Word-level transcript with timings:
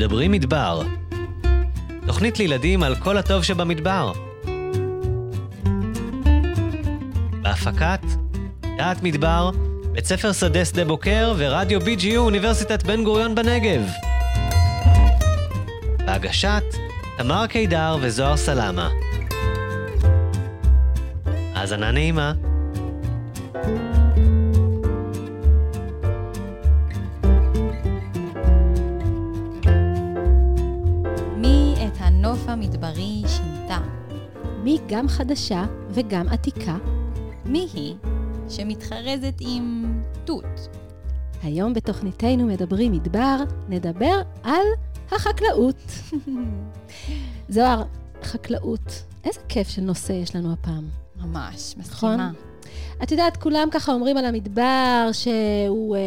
מדברים 0.00 0.32
מדבר. 0.32 0.82
תוכנית 2.06 2.38
לילדים 2.38 2.82
על 2.82 2.96
כל 2.96 3.16
הטוב 3.16 3.42
שבמדבר. 3.42 4.12
בהפקת 7.42 8.00
דעת 8.78 9.02
מדבר, 9.02 9.50
בית 9.92 10.06
ספר 10.06 10.32
שדה 10.32 10.64
שדה 10.64 10.84
בוקר 10.84 11.34
ורדיו 11.36 11.80
BGU 11.80 12.16
אוניברסיטת 12.16 12.82
בן 12.82 13.04
גוריון 13.04 13.34
בנגב. 13.34 13.82
בהגשת 16.06 16.64
תמר 17.18 17.46
קידר 17.46 17.96
וזוהר 18.00 18.36
סלמה. 18.36 18.88
האזנה 21.54 21.90
נעימה. 21.90 22.32
גם 35.00 35.08
חדשה 35.08 35.64
וגם 35.90 36.28
עתיקה. 36.28 36.76
מי 37.44 37.68
היא 37.74 37.94
שמתחרזת 38.48 39.34
עם 39.40 39.94
תות? 40.24 40.68
היום 41.42 41.74
בתוכניתנו 41.74 42.46
מדברים 42.46 42.92
מדבר, 42.92 43.36
נדבר 43.68 44.22
על 44.42 44.66
החקלאות. 45.12 45.76
זוהר, 47.48 47.82
חקלאות, 48.22 49.02
איזה 49.24 49.40
כיף 49.48 49.68
של 49.68 49.82
נושא 49.82 50.12
יש 50.12 50.36
לנו 50.36 50.52
הפעם. 50.52 50.88
ממש, 51.16 51.74
נכון? 51.76 52.14
מסכימה. 52.14 52.30
את 53.02 53.10
יודעת, 53.10 53.36
כולם 53.36 53.68
ככה 53.70 53.92
אומרים 53.92 54.16
על 54.16 54.24
המדבר 54.24 55.08
שהוא 55.12 55.96
אה, 55.96 56.00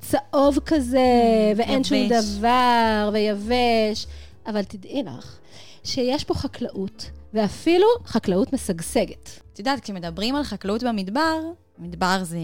צהוב 0.00 0.58
כזה, 0.66 1.08
ואין 1.56 1.84
שום 1.84 1.98
יבש. 1.98 2.24
דבר, 2.24 3.10
ויבש, 3.12 4.06
אבל 4.46 4.62
תדעי 4.62 5.02
לך 5.02 5.38
שיש 5.84 6.24
פה 6.24 6.34
חקלאות, 6.34 7.10
ואפילו 7.34 7.86
חקלאות 8.04 8.52
משגשגת. 8.52 9.40
את 9.52 9.58
יודעת, 9.58 9.80
כשמדברים 9.80 10.36
על 10.36 10.42
חקלאות 10.42 10.82
במדבר, 10.82 11.40
מדבר 11.78 12.18
זה 12.22 12.38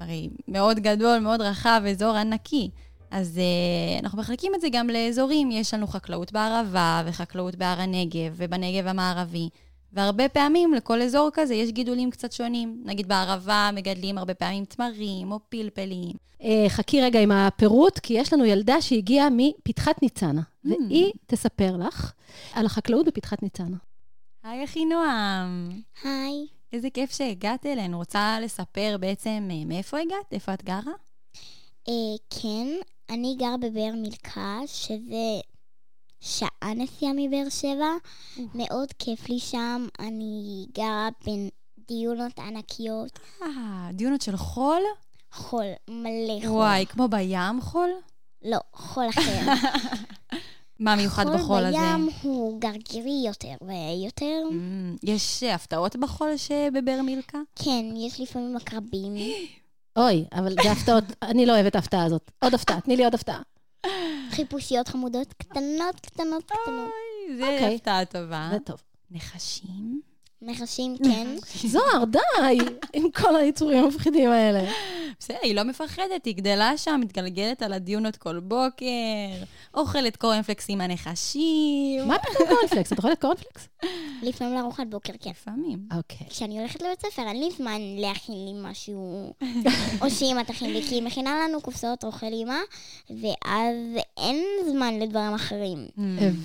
הרי 0.00 0.30
מאוד 0.48 0.78
גדול, 0.78 1.18
מאוד 1.18 1.40
רחב, 1.40 1.82
אזור 1.90 2.16
ענקי. 2.16 2.70
אז 3.10 3.40
uh, 3.40 4.02
אנחנו 4.02 4.18
מחלקים 4.18 4.54
את 4.54 4.60
זה 4.60 4.68
גם 4.72 4.90
לאזורים. 4.90 5.50
יש 5.50 5.74
לנו 5.74 5.86
חקלאות 5.86 6.32
בערבה, 6.32 7.02
וחקלאות 7.06 7.56
בהר 7.56 7.80
הנגב, 7.80 8.32
ובנגב 8.36 8.86
המערבי. 8.86 9.48
והרבה 9.92 10.28
פעמים 10.28 10.74
לכל 10.74 11.02
אזור 11.02 11.30
כזה 11.32 11.54
יש 11.54 11.70
גידולים 11.70 12.10
קצת 12.10 12.32
שונים. 12.32 12.82
נגיד 12.84 13.08
בערבה 13.08 13.70
מגדלים 13.74 14.18
הרבה 14.18 14.34
פעמים 14.34 14.64
תמרים 14.64 15.32
או 15.32 15.38
פלפלים. 15.48 16.12
אה, 16.42 16.64
חכי 16.68 17.02
רגע 17.02 17.20
עם 17.20 17.32
הפירוט, 17.32 17.98
כי 17.98 18.14
יש 18.14 18.32
לנו 18.32 18.44
ילדה 18.44 18.80
שהגיעה 18.80 19.28
מפתחת 19.30 20.02
ניצנה, 20.02 20.42
והיא 20.64 21.12
תספר 21.26 21.76
לך 21.76 22.12
על 22.54 22.66
החקלאות 22.66 23.06
בפתחת 23.06 23.42
ניצנה. 23.42 23.76
היי 24.44 24.64
אחינועם, 24.64 25.80
היי, 26.02 26.46
איזה 26.72 26.90
כיף 26.90 27.12
שהגעת 27.12 27.66
אלינו. 27.66 27.98
רוצה 27.98 28.38
לספר 28.40 28.96
בעצם 29.00 29.48
אה, 29.50 29.64
מאיפה 29.66 29.98
הגעת? 29.98 30.32
איפה 30.32 30.54
את 30.54 30.64
גרה? 30.64 30.92
אה, 31.88 32.16
כן, 32.30 32.66
אני 33.10 33.36
גר 33.38 33.56
בבאר 33.60 33.92
מילכה, 33.94 34.60
שזה 34.66 35.40
שעה 36.20 36.74
נסיעה 36.76 37.12
מבאר 37.16 37.48
שבע. 37.48 37.90
מאוד 38.54 38.92
כיף 38.98 39.28
לי 39.28 39.38
שם, 39.38 39.86
אני 39.98 40.66
גרה 40.74 41.08
בין 41.24 41.48
דיונות 41.88 42.38
ענקיות, 42.38 43.18
אה, 43.42 43.88
דיונות 43.92 44.22
של 44.22 44.36
חול? 44.36 44.82
חול, 45.32 45.66
מלא 45.88 46.40
חול. 46.40 46.50
וואי, 46.50 46.86
כמו 46.86 47.08
בים 47.08 47.60
חול? 47.60 47.90
לא, 48.42 48.58
חול 48.72 49.08
אחר. 49.08 49.52
מה 50.78 50.96
מיוחד 50.96 51.24
בחול 51.34 51.64
הזה? 51.64 51.76
חול 51.76 51.86
בים 51.86 52.08
הוא 52.22 52.60
גרגירי 52.60 53.22
יותר 53.26 53.54
ויותר. 53.62 54.42
Mm, 54.50 54.98
יש 55.02 55.42
הפתעות 55.42 55.96
בחול 55.96 56.36
שבבאר 56.36 57.02
מילכה? 57.02 57.38
כן, 57.56 57.84
יש 57.96 58.20
לפעמים 58.20 58.56
עקרבים. 58.56 59.14
אוי, 59.96 60.24
אבל 60.32 60.54
זה 60.62 60.72
הפתעות, 60.72 61.04
אני 61.22 61.46
לא 61.46 61.52
אוהבת 61.52 61.66
את 61.66 61.76
ההפתעה 61.76 62.04
הזאת. 62.04 62.30
עוד 62.38 62.54
הפתעה, 62.54 62.80
תני 62.80 62.96
לי 62.96 63.04
עוד 63.04 63.14
הפתעה. 63.14 63.42
חיפושיות 64.30 64.88
חמודות 64.88 65.32
קטנות, 65.32 66.00
קטנות, 66.00 66.44
קטנות. 66.44 66.90
אוי, 67.28 67.36
זה 67.36 67.42
אוקיי. 67.42 67.74
הפתעה 67.74 68.04
טובה. 68.04 68.48
זה 68.52 68.58
טוב. 68.58 68.82
נחשים? 69.10 70.13
נחשים, 70.46 70.96
כן. 71.04 71.26
זוהר, 71.68 72.04
די, 72.04 72.58
עם 72.92 73.10
כל 73.10 73.36
היצורים 73.36 73.84
המפחידים 73.84 74.30
האלה. 74.30 74.70
בסדר, 75.20 75.36
היא 75.42 75.54
לא 75.54 75.62
מפחדת, 75.62 76.24
היא 76.24 76.34
גדלה 76.36 76.76
שם, 76.76 77.00
מתגלגלת 77.04 77.62
על 77.62 77.72
הדיונות 77.72 78.16
כל 78.16 78.40
בוקר, 78.40 78.86
אוכלת 79.74 80.16
קורנפלקס 80.16 80.66
עם 80.68 80.80
הנחשים. 80.80 82.08
מה 82.08 82.16
פתאום 82.18 82.48
קורנפלקס? 82.48 82.92
את 82.92 82.98
אוכלת 82.98 83.20
קורנפלקס? 83.20 83.68
לפעמים 84.22 84.54
לארוחת 84.54 84.86
בוקר, 84.88 85.12
כן. 85.20 85.30
לפעמים. 85.30 85.78
אוקיי. 85.96 86.26
כשאני 86.30 86.58
הולכת 86.58 86.82
לבית 86.82 87.00
ספר, 87.00 87.22
אין 87.22 87.40
לי 87.40 87.50
זמן 87.56 87.80
להכין 87.98 88.34
לי 88.34 88.52
משהו, 88.70 89.32
או 90.00 90.10
שאמא 90.10 90.42
תכין 90.42 90.72
לי, 90.72 90.82
כי 90.82 90.94
היא 90.94 91.02
מכינה 91.02 91.48
לנו 91.48 91.60
קופסאות 91.60 92.04
אוכל 92.04 92.26
אימא, 92.26 92.58
ואז 93.10 93.76
אין 94.18 94.44
זמן 94.72 94.98
לדברים 94.98 95.34
אחרים. 95.34 95.86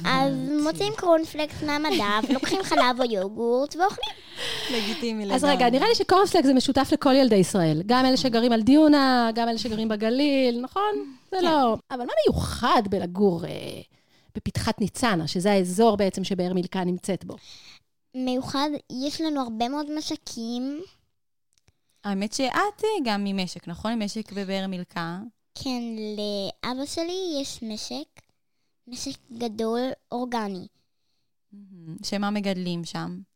אז 0.06 0.34
מוצאים 0.64 0.94
קורנפלקס 0.98 1.64
מהמדף, 1.64 2.30
לוקחים 2.30 2.64
חלב 2.64 3.00
או 3.00 3.06
יוגורט 3.12 3.76
ואוכלים. 3.90 4.16
לגיטימי 4.72 5.26
לגמרי. 5.26 5.36
אז 5.36 5.44
רגע, 5.44 5.70
נראה 5.70 5.88
לי 5.88 5.96
שקורנפלקס 5.96 6.46
זה 6.46 6.54
משותף 6.54 6.90
לכל 6.94 7.16
ילדי 7.16 7.36
ישראל. 7.36 7.82
גם 7.86 8.06
אלה 8.06 8.18
שגרים 8.18 8.52
על 8.52 8.62
דיונה, 8.62 9.30
גם 9.36 9.50
אלה 9.50 9.58
שגרים 9.58 9.88
בגליל, 9.88 10.62
נכון? 10.62 11.16
זה 11.32 11.38
לא... 11.42 11.78
אבל 11.92 12.06
מה 12.06 12.14
מיוחד 12.28 12.82
בלגור 12.90 13.46
אה, 13.46 13.82
בפתחת 14.36 14.82
ניצנה, 14.82 15.28
שזה 15.28 15.52
האזור 15.52 15.98
בעצם 15.98 16.24
שבאר 16.24 16.54
מילכה 16.54 16.84
נמצאת 16.84 17.26
בו? 17.26 17.36
מיוחד, 18.16 18.70
יש 18.92 19.22
לנו 19.22 19.42
הרבה 19.42 19.70
מאוד 19.70 19.92
משקים. 19.98 20.82
האמת 22.04 22.34
שאת 22.34 22.84
אה, 22.84 22.90
גם 23.04 23.24
ממשק, 23.24 23.68
נכון? 23.68 24.04
משק 24.04 24.32
בבאר 24.32 24.68
מילכה. 24.68 25.20
כן, 25.64 25.82
לאבא 26.18 26.86
שלי 26.86 27.38
יש 27.42 27.64
משק, 27.64 28.22
משק 28.88 29.18
גדול, 29.38 29.80
אורגני. 30.12 30.68
שמה 32.04 32.30
מגדלים 32.30 32.86
שם? 32.86 33.29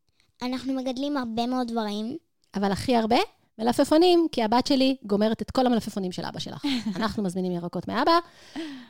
אנחנו 0.46 0.74
מגדלים 0.74 1.18
הרבה 1.18 1.48
מאוד 1.48 1.68
דברים. 1.68 2.18
אבל 2.56 2.72
הכי 2.72 2.96
הרבה, 2.96 3.18
מלפפונים, 3.60 4.28
כי 4.32 4.44
הבת 4.44 4.68
שלי 4.68 4.96
גומרת 5.04 5.42
את 5.42 5.52
כל 5.52 5.66
המלפפונים 5.66 6.12
של 6.12 6.26
אבא 6.26 6.40
שלך. 6.40 6.66
אנחנו 6.96 7.24
מזמינים 7.24 7.52
ירקות 7.52 7.88
מאבא, 7.88 8.20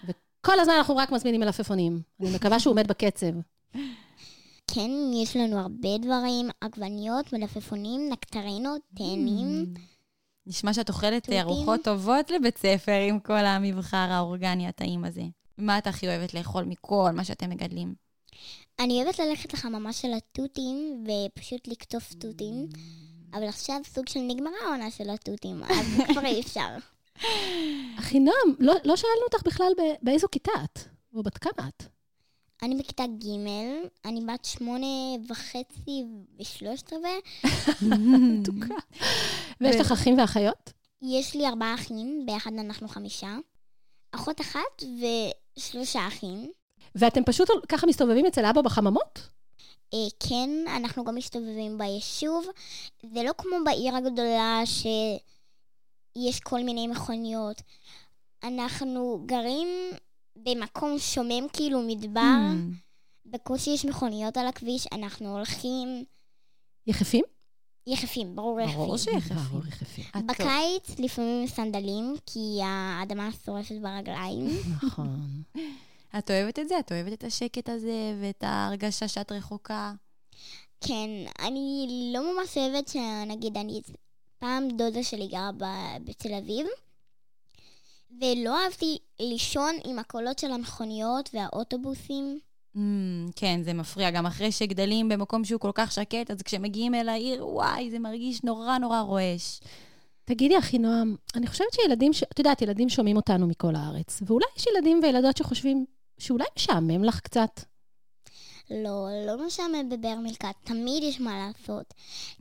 וכל 0.03 0.59
הזמן 0.59 0.73
אנחנו 0.73 0.97
רק 0.97 1.11
מזמינים 1.11 1.41
מלפפונים. 1.41 2.01
אני 2.21 2.35
מקווה 2.35 2.59
שהוא 2.59 2.71
עומד 2.71 2.87
בקצב. 2.87 3.33
כן, 4.67 4.91
יש 5.13 5.37
לנו 5.37 5.59
הרבה 5.59 5.97
דברים, 5.97 6.49
עגבניות, 6.61 7.33
מלפפונים, 7.33 8.09
נקטרינות, 8.11 8.81
תאנים. 8.97 9.73
נשמע 10.47 10.73
שאת 10.73 10.89
אוכלת. 10.89 11.29
ארוחות 11.29 11.83
טובות 11.83 12.31
לבית 12.31 12.57
ספר 12.57 12.99
עם 13.09 13.19
כל 13.19 13.45
המבחר 13.45 13.97
האורגני 13.97 14.67
הטעים 14.67 15.05
הזה. 15.05 15.23
מה 15.57 15.77
את 15.77 15.87
הכי 15.87 16.07
אוהבת 16.07 16.33
לאכול 16.33 16.63
מכל 16.63 17.11
מה 17.13 17.23
שאתם 17.23 17.49
מגדלים? 17.49 18.02
אני 18.79 19.03
אוהבת 19.03 19.19
ללכת 19.19 19.53
לחממה 19.53 19.93
של 19.93 20.13
התותים, 20.13 21.05
ופשוט 21.05 21.67
לקטוף 21.67 22.13
תותים, 22.13 22.67
אבל 23.33 23.47
עכשיו 23.47 23.81
סוג 23.85 24.09
של 24.09 24.19
נגמרה 24.19 24.57
העונה 24.65 24.91
של 24.91 25.09
התותים, 25.09 25.63
אז 25.63 25.87
כבר 26.11 26.25
אי 26.25 26.41
אפשר. 26.41 26.69
אחינועם, 27.99 28.55
לא, 28.59 28.73
לא 28.85 28.95
שאלנו 28.95 29.23
אותך 29.33 29.47
בכלל 29.47 29.71
באיזו 30.01 30.27
כיתה 30.31 30.51
את, 30.63 30.79
או 31.13 31.23
בת 31.23 31.37
כמה 31.37 31.67
את. 31.67 31.83
אני 32.63 32.75
בכיתה 32.75 33.03
ג', 33.07 33.27
אני 34.05 34.21
בת 34.21 34.45
שמונה 34.45 34.87
וחצי 35.29 36.03
ושלושת 36.39 36.93
רבעי. 36.93 37.19
מתוקה. 38.19 38.75
ויש 39.61 39.75
לך 39.75 39.91
אחים 39.91 40.17
ואחיות? 40.17 40.73
יש 41.01 41.35
לי 41.35 41.47
ארבעה 41.47 41.75
אחים, 41.75 42.23
ביחד 42.25 42.51
אנחנו 42.53 42.87
חמישה. 42.87 43.37
אחות 44.11 44.41
אחת 44.41 44.83
ושלושה 45.57 46.07
אחים. 46.07 46.51
ואתם 46.95 47.23
פשוט 47.25 47.49
ככה 47.69 47.87
מסתובבים 47.87 48.25
אצל 48.25 48.45
אבא 48.45 48.61
בחממות? 48.61 49.27
אה, 49.93 49.99
כן, 50.29 50.49
אנחנו 50.75 51.03
גם 51.03 51.15
מסתובבים 51.15 51.77
ביישוב. 51.77 52.45
זה 53.13 53.23
לא 53.23 53.31
כמו 53.37 53.55
בעיר 53.65 53.95
הגדולה 53.95 54.61
שיש 54.65 56.39
כל 56.39 56.63
מיני 56.63 56.87
מכוניות. 56.87 57.61
אנחנו 58.43 59.23
גרים 59.25 59.67
במקום 60.35 60.99
שומם, 60.99 61.47
כאילו 61.53 61.81
מדבר. 61.81 62.37
בקושי 63.25 63.69
יש 63.69 63.85
מכוניות 63.85 64.37
על 64.37 64.47
הכביש, 64.47 64.87
אנחנו 64.93 65.37
הולכים 65.37 66.03
יחפים? 66.87 67.23
יחפים, 67.87 68.35
ברור 68.35 68.59
יחפים. 68.61 68.77
ברור 68.77 68.97
שיחפים. 68.97 69.37
יחפים. 69.67 70.05
את- 70.17 70.23
בקיץ 70.25 70.99
לפעמים 70.99 71.47
סנדלים, 71.47 72.15
כי 72.25 72.39
האדמה 72.63 73.29
שורפת 73.45 73.75
ברגליים. 73.81 74.47
נכון. 74.83 75.43
את 76.17 76.31
אוהבת 76.31 76.59
את 76.59 76.69
זה? 76.69 76.79
את 76.79 76.91
אוהבת 76.91 77.13
את 77.13 77.23
השקט 77.23 77.69
הזה 77.69 78.15
ואת 78.21 78.43
ההרגשה 78.43 79.07
שאת 79.07 79.31
רחוקה? 79.31 79.93
כן, 80.87 81.09
אני 81.39 81.87
לא 82.13 82.33
ממש 82.33 82.57
אוהבת 82.57 82.87
שנגיד, 82.87 83.57
אני... 83.57 83.81
פעם 84.39 84.67
דודה 84.67 85.03
שלי 85.03 85.27
גרה 85.27 85.51
ב- 85.57 86.05
בתל 86.05 86.33
אביב, 86.33 86.67
ולא 88.21 88.63
אהבתי 88.63 88.97
לישון 89.19 89.75
עם 89.85 89.99
הקולות 89.99 90.39
של 90.39 90.51
המכוניות 90.51 91.29
והאוטובוסים. 91.33 92.39
Mm, 92.75 92.79
כן, 93.35 93.61
זה 93.63 93.73
מפריע. 93.73 94.11
גם 94.11 94.25
אחרי 94.25 94.51
שגדלים 94.51 95.09
במקום 95.09 95.45
שהוא 95.45 95.59
כל 95.59 95.71
כך 95.73 95.91
שקט, 95.91 96.31
אז 96.31 96.41
כשמגיעים 96.41 96.95
אל 96.95 97.09
העיר, 97.09 97.47
וואי, 97.47 97.91
זה 97.91 97.99
מרגיש 97.99 98.43
נורא 98.43 98.77
נורא 98.77 98.99
רועש. 98.99 99.59
תגידי, 100.25 100.59
אחינועם, 100.59 101.15
אני 101.35 101.47
חושבת 101.47 101.73
שילדים, 101.73 102.13
ש... 102.13 102.23
את 102.23 102.39
יודעת, 102.39 102.61
ילדים 102.61 102.89
שומעים 102.89 103.15
אותנו 103.15 103.47
מכל 103.47 103.75
הארץ, 103.75 104.21
ואולי 104.25 104.45
יש 104.57 104.65
ילדים 104.67 104.99
וילדות 105.03 105.37
שחושבים 105.37 105.85
שאולי 106.17 106.45
משעמם 106.57 107.03
לך 107.03 107.19
קצת. 107.19 107.59
לא, 108.69 109.07
לא 109.27 109.45
משעמם 109.45 109.89
בבאר 109.89 110.17
תמיד 110.63 111.03
יש 111.03 111.19
מה 111.19 111.47
לעשות. 111.47 111.93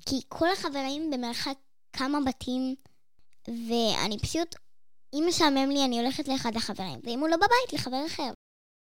כי 0.07 0.21
כל 0.29 0.53
החברים 0.53 1.11
במרחק 1.11 1.57
כמה 1.93 2.19
בתים, 2.27 2.75
ואני 3.49 4.19
פשוט, 4.19 4.55
אם 5.15 5.25
משעמם 5.29 5.71
לי, 5.71 5.85
אני 5.85 6.01
הולכת 6.01 6.29
לאחד 6.29 6.57
החברים, 6.57 7.01
ואם 7.05 7.21
הוא 7.21 7.29
לא 7.29 7.37
בבית, 7.37 7.73
לחבר 7.73 8.07
אחר. 8.07 8.33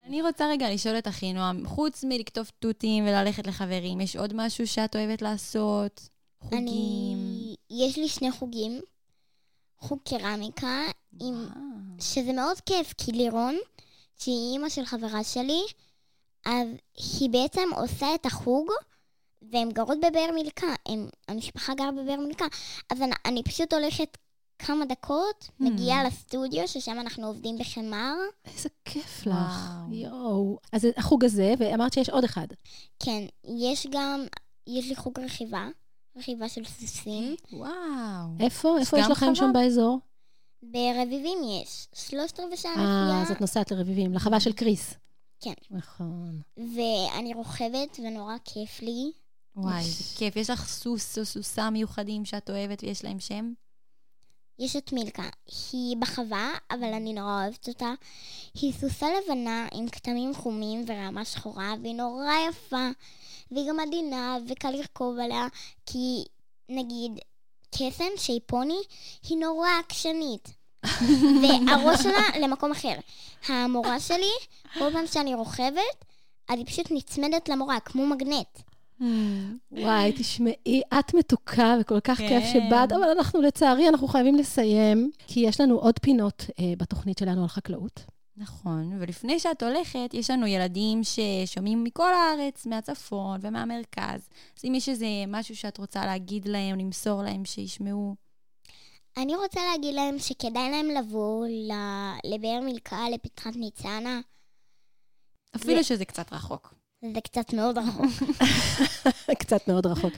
אני 0.05 0.23
רוצה 0.23 0.47
רגע 0.49 0.71
לשאול 0.71 0.99
את 0.99 1.09
אחינועם, 1.09 1.67
חוץ 1.67 2.05
מלכתוב 2.05 2.51
תותים 2.59 3.05
וללכת 3.05 3.47
לחברים, 3.47 4.01
יש 4.01 4.17
עוד 4.17 4.33
משהו 4.35 4.67
שאת 4.67 4.97
אוהבת 4.97 5.23
לעשות? 5.23 6.09
חוגים? 6.41 6.63
אני... 6.63 7.57
יש 7.71 7.99
לי 7.99 8.09
שני 8.09 8.31
חוגים. 8.31 8.81
חוג 9.79 9.99
קרמיקה, 10.05 10.83
עם... 11.21 11.49
שזה 12.01 12.33
מאוד 12.33 12.61
כיף, 12.61 12.95
כי 12.99 13.13
לירון, 13.13 13.57
שהיא 14.19 14.53
אימא 14.53 14.69
של 14.69 14.85
חברה 14.85 15.25
שלי, 15.25 15.63
אז 16.47 16.69
היא 17.21 17.31
בעצם 17.31 17.69
עושה 17.77 18.15
את 18.15 18.27
החוג, 18.27 18.69
והן 19.53 19.71
גרות 19.71 19.99
בבאר 19.99 20.31
מילכה. 20.35 20.75
הם, 20.89 21.09
המשפחה 21.29 21.75
גרה 21.75 21.93
בבאר 21.93 22.21
מילכה. 22.21 22.45
אז 22.91 23.03
אני, 23.03 23.13
אני 23.25 23.43
פשוט 23.43 23.73
הולכת 23.73 24.19
כמה 24.59 24.85
דקות, 24.85 25.49
מגיעה 25.61 26.05
לסטודיו, 26.05 26.69
ששם 26.69 27.01
אנחנו 27.01 27.27
עובדים 27.27 27.59
בחמר. 27.59 28.15
איזה 28.45 28.69
כיף 28.85 29.27
לך. 29.27 29.71
יואו. 29.91 30.59
אז 30.73 30.87
החוג 30.97 31.25
הזה, 31.25 31.55
ואמרת 31.59 31.93
שיש 31.93 32.11
עוד 32.11 32.25
אחד. 32.25 32.47
כן, 32.99 33.25
יש 33.45 33.87
גם, 33.91 34.27
יש 34.67 34.89
לי 34.89 34.97
חוג 34.97 35.21
רכיבה, 35.21 35.69
רכיבה 36.17 36.49
של 36.49 36.65
סוסים. 36.65 37.37
וואו. 37.53 37.71
איפה? 38.41 38.79
איפה 38.81 38.99
יש 38.99 39.07
לכם? 39.11 39.35
שם 39.35 39.51
באזור? 39.55 39.99
ברביבים 40.63 41.39
יש 41.63 41.89
שלושת 41.95 42.41
רבעי 42.41 42.57
שעה 42.57 42.73
אה, 42.73 43.05
נסיעה, 43.05 43.23
אז 43.23 43.31
את 43.31 43.41
נוסעת 43.41 43.71
לרביבים, 43.71 44.15
לחווה 44.15 44.41
של 44.41 44.53
קריס. 44.53 44.95
כן. 45.41 45.53
נכון. 45.71 46.41
ואני 46.57 47.35
רוכבת 47.35 47.99
ונורא 47.99 48.35
כיף 48.45 48.83
לי. 48.83 49.13
וואי, 49.57 49.85
זה 49.85 50.19
כיף. 50.19 50.37
יש 50.37 50.51
לך 50.51 50.69
סוס 50.69 51.19
או 51.19 51.25
סוסה 51.25 51.71
מיוחדים 51.71 52.25
שאת 52.25 52.51
אוהבת 52.51 52.83
ויש 52.83 53.05
להם 53.05 53.21
שם? 53.21 53.53
יש 54.59 54.77
את 54.77 54.93
מילקה, 54.93 55.29
היא 55.73 55.97
בחווה, 55.97 56.51
אבל 56.71 56.93
אני 56.93 57.13
נורא 57.13 57.43
אוהבת 57.43 57.69
אותה. 57.69 57.93
היא 58.55 58.73
סוסה 58.73 59.07
לבנה 59.19 59.67
עם 59.73 59.89
כתמים 59.89 60.35
חומים 60.35 60.85
ורמה 60.87 61.25
שחורה, 61.25 61.75
והיא 61.83 61.95
נורא 61.95 62.33
יפה, 62.49 62.89
והיא 63.51 63.69
גם 63.69 63.81
עדינה, 63.81 64.39
וקל 64.49 64.71
לרכוב 64.71 65.19
עליה, 65.19 65.47
כי 65.87 66.25
נגיד 66.69 67.13
קסם, 67.79 68.05
שהיא 68.17 68.41
פוני, 68.47 68.81
היא 69.29 69.39
נורא 69.39 69.69
עקשנית. 69.81 70.55
והראש 71.43 72.03
שלה 72.03 72.41
למקום 72.41 72.71
אחר. 72.71 72.95
המורה 73.49 74.01
שלי, 74.01 74.31
כל 74.79 74.93
פעם 74.93 75.07
שאני 75.07 75.35
רוכבת, 75.35 76.05
אז 76.49 76.59
היא 76.59 76.67
פשוט 76.67 76.87
נצמדת 76.91 77.49
למורה, 77.49 77.81
כמו 77.81 78.07
מגנט. 78.07 78.59
וואי, 79.73 80.13
תשמעי, 80.17 80.83
את 80.99 81.15
מתוקה 81.15 81.77
וכל 81.81 82.01
כך 82.01 82.19
כיף 82.19 82.43
כן. 82.43 82.53
שבאת, 82.53 82.93
אבל 82.93 83.09
אנחנו 83.17 83.43
לצערי, 83.43 83.89
אנחנו 83.89 84.09
חייבים 84.09 84.35
לסיים, 84.35 85.11
כי 85.27 85.41
יש 85.41 85.61
לנו 85.61 85.77
עוד 85.77 85.99
פינות 86.03 86.45
אה, 86.61 86.73
בתוכנית 86.79 87.19
שלנו 87.19 87.43
על 87.43 87.49
חקלאות. 87.49 88.16
נכון, 88.37 88.93
ולפני 89.01 89.39
שאת 89.39 89.63
הולכת, 89.63 90.11
יש 90.13 90.31
לנו 90.31 90.47
ילדים 90.47 91.01
ששומעים 91.05 91.85
מכל 91.85 92.13
הארץ, 92.15 92.67
מהצפון 92.67 93.39
ומהמרכז. 93.43 94.29
אז 94.59 94.65
אם 94.65 94.75
יש 94.75 94.89
איזה 94.89 95.07
משהו 95.29 95.57
שאת 95.57 95.79
רוצה 95.79 96.07
להגיד 96.07 96.49
להם, 96.49 96.79
למסור 96.79 97.23
להם, 97.23 97.45
שישמעו. 97.45 98.15
אני 99.17 99.37
רוצה 99.37 99.61
להגיד 99.73 99.95
להם 99.95 100.19
שכדאי 100.19 100.71
להם 100.71 100.87
לבוא 100.87 101.47
לבאר 102.25 102.61
מילכה, 102.65 103.11
לפתחת 103.11 103.57
ניצנה. 103.57 104.21
אפילו 105.57 105.85
שזה 105.85 106.05
קצת 106.05 106.33
רחוק. 106.33 106.75
זה 107.15 107.21
קצת 107.21 107.53
מאוד 107.53 107.79
רחוק. 107.79 108.11
קצת 109.41 109.69
מאוד 109.69 109.87
רחוק. 109.87 110.13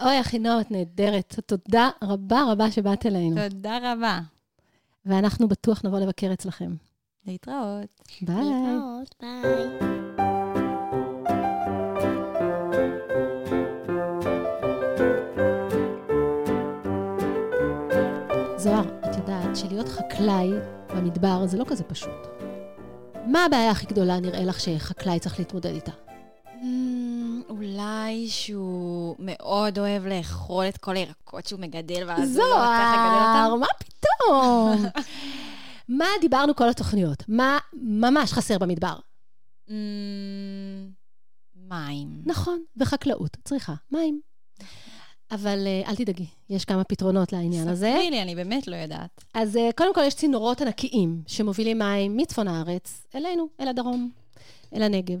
אוי, 0.00 0.20
אחינועם, 0.20 0.60
את 0.60 0.70
נהדרת. 0.70 1.40
תודה 1.46 1.90
רבה 2.02 2.42
רבה 2.52 2.70
שבאת 2.70 3.06
אלינו. 3.06 3.48
תודה 3.48 3.78
רבה. 3.92 4.20
ואנחנו 5.06 5.48
בטוח 5.48 5.84
נבוא 5.84 5.98
לבקר 5.98 6.32
אצלכם. 6.32 6.74
להתראות. 7.26 7.88
ביי. 8.22 8.36
להתראות, 8.36 9.14
ביי. 9.20 9.90
זוהר, 18.56 18.84
את 19.10 19.16
יודעת 19.16 19.56
שלהיות 19.56 19.88
חקלאי 19.88 20.50
במדבר 20.88 21.46
זה 21.46 21.58
לא 21.58 21.64
כזה 21.68 21.84
פשוט. 21.84 22.26
מה 23.26 23.44
הבעיה 23.44 23.70
הכי 23.70 23.86
גדולה 23.86 24.20
נראה 24.20 24.44
לך 24.44 24.60
שחקלאי 24.60 25.18
צריך 25.18 25.38
להתמודד 25.38 25.74
איתה? 25.74 25.92
Mm, 26.46 26.64
אולי 27.48 28.28
שהוא 28.28 29.16
מאוד 29.18 29.78
אוהב 29.78 30.06
לאכול 30.06 30.68
את 30.68 30.76
כל 30.76 30.96
הירקות 30.96 31.46
שהוא 31.46 31.60
מגדל, 31.60 32.02
ואז 32.06 32.36
הוא 32.36 32.46
לא 32.46 32.56
מצליח 32.56 32.92
לגדל 32.92 33.22
זוהר, 33.32 33.50
אותם. 33.50 33.60
מה 33.60 33.66
פתאום? 33.78 34.84
מה 35.90 36.06
דיברנו 36.20 36.54
כל 36.54 36.68
התוכניות? 36.68 37.24
מה 37.28 37.58
ממש 37.82 38.32
חסר 38.32 38.58
במדבר? 38.58 38.96
Mm, 39.68 39.72
מים. 41.54 42.22
נכון, 42.26 42.62
וחקלאות 42.76 43.36
צריכה 43.44 43.74
מים. 43.90 44.20
אבל 45.30 45.66
אה, 45.66 45.90
אל 45.90 45.96
תדאגי, 45.96 46.26
יש 46.50 46.64
כמה 46.64 46.84
פתרונות 46.84 47.32
לעניין 47.32 47.68
הזה. 47.68 47.92
ספרי 47.94 48.10
לי, 48.10 48.22
אני 48.22 48.34
באמת 48.34 48.66
לא 48.66 48.76
יודעת. 48.76 49.24
אז 49.34 49.56
אה, 49.56 49.70
קודם 49.76 49.94
כל 49.94 50.00
יש 50.06 50.14
צינורות 50.14 50.60
ענקיים 50.60 51.22
שמובילים 51.26 51.78
מים 51.78 52.16
מצפון 52.16 52.48
הארץ 52.48 53.06
אלינו, 53.14 53.48
אל 53.60 53.68
הדרום, 53.68 54.10
אל 54.74 54.82
הנגב. 54.82 55.18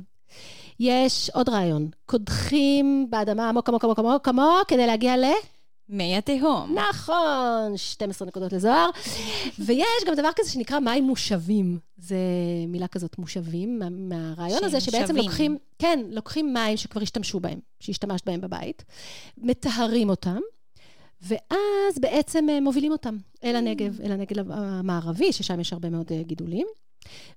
יש 0.80 1.30
עוד 1.30 1.48
רעיון, 1.48 1.88
קודחים 2.06 3.06
באדמה 3.10 3.48
עמוק 3.48 3.68
עמוק 3.68 3.84
עמוק 3.84 3.98
עמוק 3.98 4.28
עמוק 4.28 4.68
כדי 4.68 4.86
להגיע 4.86 5.16
ל... 5.16 5.24
מי 5.92 6.16
התהום. 6.16 6.76
נכון, 6.90 7.72
12 7.76 8.28
נקודות 8.28 8.52
לזוהר. 8.52 8.90
ויש 9.58 9.86
גם 10.06 10.14
דבר 10.14 10.28
כזה 10.36 10.50
שנקרא 10.50 10.78
מים 10.78 11.04
מושבים. 11.04 11.78
זה 11.98 12.16
מילה 12.68 12.88
כזאת, 12.88 13.18
מושבים, 13.18 13.78
מה- 13.78 13.88
מהרעיון 13.90 14.64
הזה 14.64 14.80
שבעצם 14.80 14.98
שמושבים. 15.06 15.24
לוקחים, 15.24 15.56
כן, 15.78 16.00
לוקחים 16.10 16.52
מים 16.54 16.76
שכבר 16.76 17.02
השתמשו 17.02 17.40
בהם, 17.40 17.58
שהשתמשת 17.80 18.26
בהם 18.26 18.40
בבית, 18.40 18.84
מטהרים 19.38 20.10
אותם, 20.10 20.38
ואז 21.22 21.98
בעצם 22.00 22.46
אה, 22.50 22.60
מובילים 22.60 22.92
אותם 22.92 23.16
אל 23.44 23.56
הנגב, 23.56 24.00
אל 24.00 24.12
הנגב 24.12 24.50
המערבי, 24.50 25.32
ששם 25.32 25.60
יש 25.60 25.72
הרבה 25.72 25.90
מאוד 25.90 26.12
אה, 26.12 26.22
גידולים. 26.22 26.66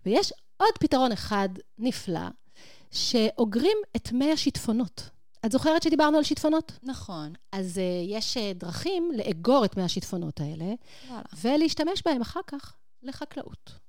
ויש 0.06 0.34
עוד 0.58 0.74
פתרון 0.80 1.12
אחד 1.12 1.50
נפלא, 1.80 2.20
שאוגרים 2.92 3.78
את 3.96 4.12
מי 4.12 4.32
השיטפונות. 4.32 5.10
את 5.46 5.52
זוכרת 5.52 5.84
שדיברנו 5.84 6.18
על 6.18 6.24
שיטפונות? 6.24 6.72
נכון. 6.84 7.34
אז 7.52 7.78
uh, 7.78 8.12
יש 8.12 8.38
uh, 8.38 8.40
דרכים 8.56 9.12
לאגור 9.16 9.66
את 9.66 9.78
מי 9.78 9.84
השיטפונות 9.84 10.40
האלה, 10.40 10.74
וואלה. 11.08 11.24
ולהשתמש 11.42 12.02
בהם 12.06 12.22
אחר 12.22 12.40
כך 12.48 12.74
לחקלאות. 13.04 13.84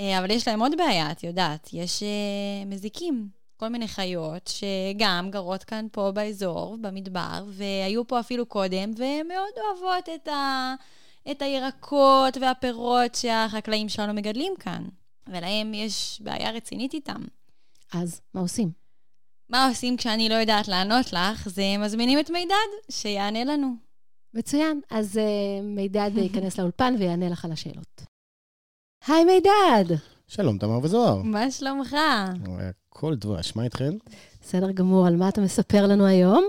אה, 0.00 0.18
אבל 0.18 0.30
יש 0.30 0.48
להם 0.48 0.60
עוד 0.60 0.72
בעיה, 0.76 1.12
את 1.12 1.24
יודעת. 1.24 1.68
יש 1.72 2.02
אה, 2.02 2.64
מזיקים. 2.66 3.28
כל 3.56 3.68
מיני 3.68 3.88
חיות 3.88 4.50
שגם 4.50 5.28
גרות 5.30 5.64
כאן 5.64 5.86
פה 5.92 6.10
באזור, 6.10 6.76
במדבר, 6.80 7.44
והיו 7.48 8.06
פה 8.06 8.20
אפילו 8.20 8.46
קודם, 8.46 8.90
והן 8.96 9.28
מאוד 9.28 9.52
אוהבות 9.56 10.08
את, 10.14 10.28
ה, 10.28 10.74
את 11.30 11.42
הירקות 11.42 12.36
והפירות 12.40 13.14
שהחקלאים 13.14 13.88
שלנו 13.88 14.14
מגדלים 14.14 14.52
כאן. 14.60 14.84
ולהם 15.26 15.74
יש 15.74 16.20
בעיה 16.24 16.50
רצינית 16.50 16.94
איתם. 16.94 17.22
אז 17.92 18.20
מה 18.34 18.40
עושים? 18.40 18.81
מה 19.52 19.68
עושים 19.68 19.96
כשאני 19.96 20.28
לא 20.28 20.34
יודעת 20.34 20.68
לענות 20.68 21.12
לך? 21.12 21.48
זה 21.48 21.62
מזמינים 21.78 22.18
את 22.18 22.30
מידד 22.30 22.54
שיענה 22.90 23.44
לנו. 23.44 23.74
מצוין. 24.34 24.80
אז 24.90 25.16
uh, 25.16 25.62
מידד 25.62 26.10
ייכנס 26.22 26.58
לאולפן 26.58 26.94
ויענה 26.98 27.28
לך 27.28 27.44
על 27.44 27.52
השאלות. 27.52 28.02
היי 29.06 29.24
מידד! 29.24 29.96
שלום, 30.28 30.58
תמר 30.58 30.78
וזוהר. 30.82 31.22
מה 31.22 31.50
שלומך? 31.50 31.96
הכל 32.90 33.14
דבש, 33.14 33.56
מה 33.56 33.64
איתכן? 33.64 33.94
בסדר 34.42 34.70
גמור, 34.70 35.06
על 35.06 35.16
מה 35.16 35.28
אתה 35.28 35.40
מספר 35.40 35.86
לנו 35.86 36.06
היום? 36.06 36.44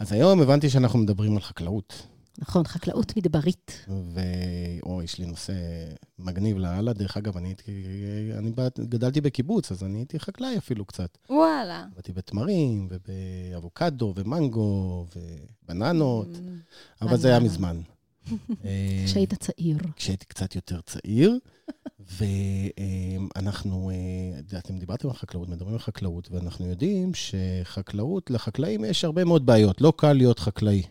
אז 0.00 0.12
היום 0.12 0.40
הבנתי 0.40 0.70
שאנחנו 0.70 0.98
מדברים 0.98 1.36
על 1.36 1.42
חקלאות. 1.42 2.06
נכון, 2.38 2.64
חקלאות 2.66 3.16
מדברית. 3.16 3.86
ואו, 3.88 5.02
יש 5.02 5.18
לי 5.18 5.26
נושא 5.26 5.52
מגניב 6.18 6.58
לאללה. 6.58 6.92
דרך 6.92 7.16
אגב, 7.16 7.36
אני 7.36 7.48
הייתי... 7.48 7.72
אני 8.38 8.52
גדלתי 8.80 9.20
בקיבוץ, 9.20 9.72
אז 9.72 9.84
אני 9.84 9.98
הייתי 9.98 10.18
חקלאי 10.18 10.58
אפילו 10.58 10.84
קצת. 10.84 11.18
וואלה. 11.30 11.86
עבדתי 11.92 12.12
בתמרים, 12.12 12.88
ובאבוקדו, 12.90 14.12
ומנגו, 14.16 15.06
ובננות, 15.16 16.28
אבל 17.02 17.16
זה 17.16 17.28
היה. 17.28 17.40
מזמן. 17.40 17.80
אה, 18.64 19.02
כשהיית 19.06 19.34
צעיר. 19.34 19.78
כשהייתי 19.96 20.26
קצת 20.26 20.54
יותר 20.54 20.80
צעיר. 20.80 21.38
ואנחנו, 21.98 23.90
אה, 23.90 24.58
אתם 24.58 24.78
דיברתם 24.78 25.08
על 25.08 25.14
חקלאות, 25.14 25.48
מדברים 25.48 25.72
על 25.72 25.78
חקלאות, 25.78 26.30
ואנחנו 26.30 26.66
יודעים 26.66 27.12
שחקלאות, 27.14 28.30
לחקלאים 28.30 28.84
יש 28.84 29.04
הרבה 29.04 29.24
מאוד 29.24 29.46
בעיות, 29.46 29.80
לא 29.80 29.92
קל 29.96 30.12
להיות 30.12 30.38
חקלאי. 30.38 30.82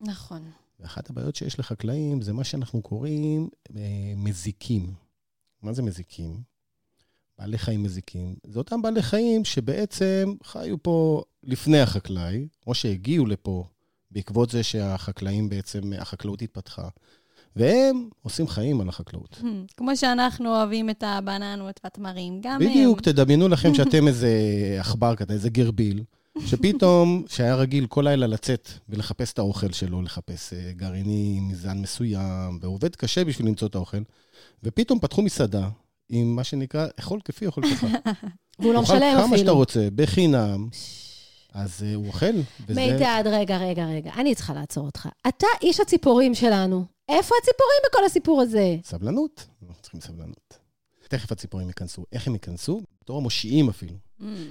נכון. 0.00 0.42
ואחת 0.80 1.10
הבעיות 1.10 1.36
שיש 1.36 1.58
לחקלאים 1.58 2.22
זה 2.22 2.32
מה 2.32 2.44
שאנחנו 2.44 2.82
קוראים 2.82 3.48
אה, 3.76 3.82
מזיקים. 4.16 4.94
מה 5.62 5.72
זה 5.72 5.82
מזיקים? 5.82 6.40
בעלי 7.38 7.58
חיים 7.58 7.82
מזיקים. 7.82 8.34
זה 8.46 8.58
אותם 8.58 8.82
בעלי 8.82 9.02
חיים 9.02 9.44
שבעצם 9.44 10.34
חיו 10.44 10.82
פה 10.82 11.22
לפני 11.42 11.80
החקלאי, 11.80 12.48
או 12.66 12.74
שהגיעו 12.74 13.26
לפה 13.26 13.64
בעקבות 14.10 14.50
זה 14.50 14.62
שהחקלאים 14.62 15.48
בעצם, 15.48 15.92
החקלאות 15.98 16.42
התפתחה. 16.42 16.88
והם 17.56 18.08
עושים 18.22 18.48
חיים 18.48 18.80
על 18.80 18.88
החקלאות. 18.88 19.42
כמו 19.76 19.96
שאנחנו 19.96 20.56
אוהבים 20.56 20.90
את 20.90 21.04
הבננות 21.06 21.80
והתמרים, 21.84 22.40
גם 22.42 22.62
הם. 22.62 22.68
בדיוק, 22.68 23.00
תדמיינו 23.00 23.48
לכם 23.48 23.74
שאתם 23.78 24.08
איזה 24.08 24.30
עכבר 24.80 25.16
כזה, 25.16 25.32
איזה 25.32 25.50
גרביל, 25.50 26.04
שפתאום, 26.38 27.24
שהיה 27.28 27.54
רגיל 27.54 27.86
כל 27.86 28.02
לילה 28.02 28.26
לצאת 28.26 28.68
ולחפש 28.88 29.32
את 29.32 29.38
האוכל 29.38 29.72
שלו, 29.72 30.02
לחפש 30.02 30.52
אה, 30.52 30.72
גרעינים 30.72 31.48
מזן 31.48 31.78
מסוים, 31.78 32.58
ועובד 32.60 32.96
קשה 32.96 33.24
בשביל 33.24 33.46
למצוא 33.46 33.68
את 33.68 33.74
האוכל, 33.74 34.02
ופתאום 34.62 34.98
פתחו 34.98 35.22
מסעדה 35.22 35.68
עם 36.08 36.36
מה 36.36 36.44
שנקרא, 36.44 36.86
אכול 36.96 37.20
כפי 37.24 37.48
אכול 37.48 37.64
ככה. 37.74 37.86
והוא 38.58 38.74
לא 38.74 38.82
משלם 38.82 39.00
תאכל 39.00 39.16
כמה 39.16 39.28
שאתה 39.28 39.36
אפילו. 39.36 39.56
רוצה, 39.56 39.88
בחינם, 39.94 40.68
אז 41.52 41.82
אה, 41.82 41.94
הוא 41.94 42.06
אוכל, 42.06 42.26
וזה... 42.66 42.80
מידד, 42.80 43.22
רגע, 43.26 43.58
רגע, 43.58 43.86
רגע. 43.86 44.12
אני 44.16 44.34
צריכה 44.34 44.54
לעצור 44.54 44.86
אותך. 44.86 45.08
אתה 45.28 45.46
איש 45.62 45.80
הציפורים 45.80 46.34
שלנו. 46.34 46.84
איפה 47.08 47.34
הציפורים 47.42 47.78
בכל 47.90 48.04
הסיפור 48.04 48.40
הזה? 48.40 48.76
סבלנות, 48.84 49.46
אנחנו 49.62 49.82
צריכים 49.82 50.00
סבלנות. 50.00 50.58
תכף 51.08 51.32
הציפורים 51.32 51.68
ייכנסו. 51.68 52.04
איך 52.12 52.26
הם 52.26 52.32
ייכנסו? 52.32 52.80
בתור 53.02 53.16
המושיעים 53.16 53.68
אפילו. 53.68 53.94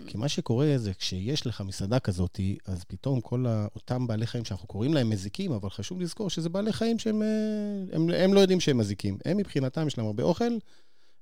כי 0.08 0.18
מה 0.18 0.30
שקורה 0.30 0.74
זה 0.78 0.94
כשיש 0.94 1.48
לך 1.48 1.62
מסעדה 1.62 2.00
כזאת, 2.00 2.40
אז 2.66 2.84
פתאום 2.84 3.22
כל 3.22 3.46
ה- 3.48 3.68
אותם 3.76 4.08
בעלי 4.08 4.28
חיים 4.28 4.46
שאנחנו 4.46 4.68
קוראים 4.68 4.94
להם 4.94 5.10
מזיקים, 5.10 5.52
אבל 5.52 5.70
חשוב 5.70 6.02
לזכור 6.02 6.30
שזה 6.30 6.50
בעלי 6.50 6.74
חיים 6.74 7.00
שהם 7.00 7.22
אה, 7.22 7.28
הם, 7.92 8.10
הם 8.10 8.34
לא 8.34 8.40
יודעים 8.40 8.60
שהם 8.60 8.78
מזיקים. 8.78 9.18
הם 9.26 9.38
מבחינתם, 9.38 9.88
יש 9.88 9.98
להם 9.98 10.08
הרבה 10.08 10.24
אוכל, 10.24 10.52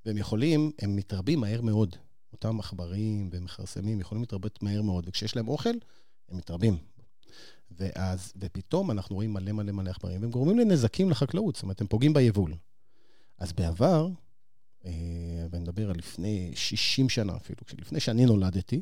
והם 0.06 0.18
יכולים, 0.18 0.72
הם 0.82 0.96
מתרבים 0.96 1.40
מהר 1.40 1.62
מאוד. 1.62 1.96
אותם 2.34 2.60
עכברים 2.60 3.30
ומכרסמים 3.32 4.00
יכולים 4.00 4.22
להתרבות 4.22 4.64
מהר 4.64 4.82
מאוד, 4.82 5.06
וכשיש 5.08 5.36
להם 5.36 5.48
אוכל, 5.48 5.74
הם 6.30 6.38
מתרבים. 6.38 6.78
ואז, 7.72 8.34
ופתאום 8.38 8.92
אנחנו 8.92 9.16
רואים 9.16 9.34
מלא 9.34 9.52
מלא 9.52 9.72
מלא 9.72 9.90
עכברים, 9.90 10.22
והם 10.22 10.32
גורמים 10.32 10.60
לנזקים 10.60 11.10
לחקלאות, 11.10 11.56
זאת 11.56 11.64
אומרת, 11.64 11.82
הם 11.82 11.88
פוגעים 11.88 12.14
ביבול. 12.14 12.54
אז 13.40 13.54
בעבר, 13.54 14.08
ואני 15.50 15.64
מדבר 15.64 15.90
על 15.90 15.96
לפני 15.98 16.52
60 16.56 17.10
שנה 17.10 17.36
אפילו, 17.36 17.60
לפני 17.78 18.00
שאני 18.00 18.26
נולדתי, 18.26 18.82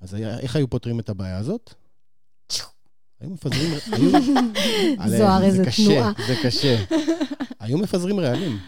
אז 0.00 0.14
היה, 0.14 0.38
איך 0.38 0.56
היו 0.56 0.70
פותרים 0.70 1.00
את 1.00 1.08
הבעיה 1.08 1.38
הזאת? 1.38 1.74
היו 3.20 3.30
מפזרים... 3.30 3.72
היו, 3.92 4.10
זוהר, 5.18 5.42
איזה 5.42 5.56
זה 5.56 5.64
קשה, 5.64 5.84
תנועה. 5.84 6.12
זה 6.26 6.34
קשה. 6.42 6.84
היו 7.60 7.78
מפזרים 7.78 8.20
רעלים. 8.20 8.58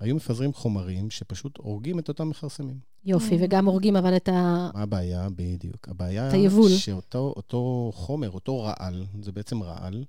היו 0.00 0.16
מפזרים 0.16 0.52
חומרים 0.52 1.10
שפשוט 1.10 1.58
הורגים 1.58 1.98
את 1.98 2.08
אותם 2.08 2.28
מכרסמים. 2.28 2.78
יופי, 3.04 3.36
וגם 3.40 3.66
הורגים 3.66 3.96
אבל 3.96 4.16
את 4.16 4.28
ה... 4.28 4.70
מה 4.74 4.82
הבעיה? 4.82 5.28
בדיוק. 5.36 5.88
הבעיה 5.88 6.28
את 6.28 6.32
היבול. 6.32 6.70
שאותו 6.70 7.32
אותו 7.36 7.90
חומר, 7.94 8.30
אותו 8.30 8.60
רעל, 8.60 9.06
זה 9.22 9.32
בעצם 9.32 9.62
רעל, 9.62 10.04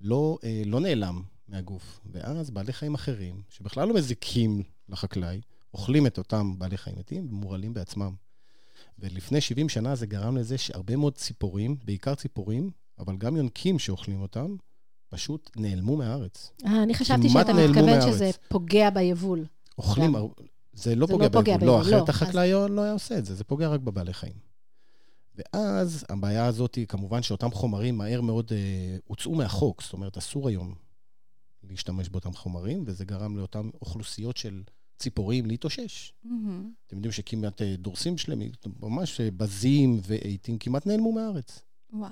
לא, 0.00 0.38
אה, 0.44 0.62
לא 0.66 0.80
נעלם 0.80 1.22
מהגוף. 1.48 2.00
ואז 2.12 2.50
בעלי 2.50 2.72
חיים 2.72 2.94
אחרים, 2.94 3.42
שבכלל 3.48 3.88
לא 3.88 3.94
מזיקים 3.94 4.62
לחקלאי, 4.88 5.40
אוכלים 5.74 6.06
את 6.06 6.18
אותם 6.18 6.58
בעלי 6.58 6.76
חיים 6.76 6.98
מתים 6.98 7.26
ומורעלים 7.30 7.74
בעצמם. 7.74 8.14
ולפני 8.98 9.40
70 9.40 9.68
שנה 9.68 9.94
זה 9.94 10.06
גרם 10.06 10.36
לזה 10.36 10.58
שהרבה 10.58 10.96
מאוד 10.96 11.14
ציפורים, 11.14 11.76
בעיקר 11.84 12.14
ציפורים, 12.14 12.70
אבל 12.98 13.16
גם 13.16 13.36
יונקים 13.36 13.78
שאוכלים 13.78 14.22
אותם, 14.22 14.56
פשוט 15.08 15.50
נעלמו 15.56 15.96
מהארץ. 15.96 16.50
אה, 16.66 16.82
אני 16.82 16.94
חשבתי 16.94 17.28
שאתה 17.28 17.52
מתכוון 17.52 17.84
מהארץ. 17.86 18.14
שזה 18.14 18.30
פוגע 18.48 18.90
ביבול. 18.90 19.44
אוכלים, 19.78 20.06
גם. 20.10 20.16
הר- 20.16 20.28
זה 20.72 20.94
לא 20.94 21.06
זה 21.06 21.12
פוגע 21.12 21.24
לא 21.24 21.28
ביבול, 21.40 21.52
לא, 21.52 21.58
ביבול, 21.58 21.68
לא. 21.92 21.96
אחרת 21.98 22.08
החקלאי 22.08 22.52
לא 22.52 22.82
היה 22.82 22.92
עושה 22.92 23.18
את 23.18 23.24
זה, 23.24 23.34
זה 23.34 23.44
פוגע 23.44 23.68
רק 23.68 23.80
בבעלי 23.80 24.12
חיים. 24.12 24.46
ואז 25.34 26.04
הבעיה 26.08 26.46
הזאת 26.46 26.74
היא 26.74 26.86
כמובן 26.86 27.22
שאותם 27.22 27.50
חומרים 27.50 27.98
מהר 27.98 28.20
מאוד 28.20 28.52
אה, 28.52 28.96
הוצאו 29.06 29.34
מהחוק, 29.34 29.82
זאת 29.82 29.92
אומרת, 29.92 30.16
אסור 30.16 30.48
היום 30.48 30.74
להשתמש 31.70 32.08
באותם 32.08 32.32
חומרים, 32.32 32.84
וזה 32.86 33.04
גרם 33.04 33.36
לאותן 33.36 33.70
אוכלוסיות 33.80 34.36
של 34.36 34.62
ציפורים 34.98 35.46
להתאושש. 35.46 36.12
מהמם. 36.24 36.72
אתם 36.86 36.96
יודעים 36.96 37.12
שכמעט 37.12 37.62
אה, 37.62 37.76
דורסים 37.76 38.18
שלמים, 38.18 38.50
ממש 38.80 39.20
אה, 39.20 39.30
בזים 39.30 40.00
ועיתים 40.02 40.58
כמעט 40.58 40.86
נעלמו 40.86 41.12
מהארץ. 41.12 41.62
וואי. 41.92 42.10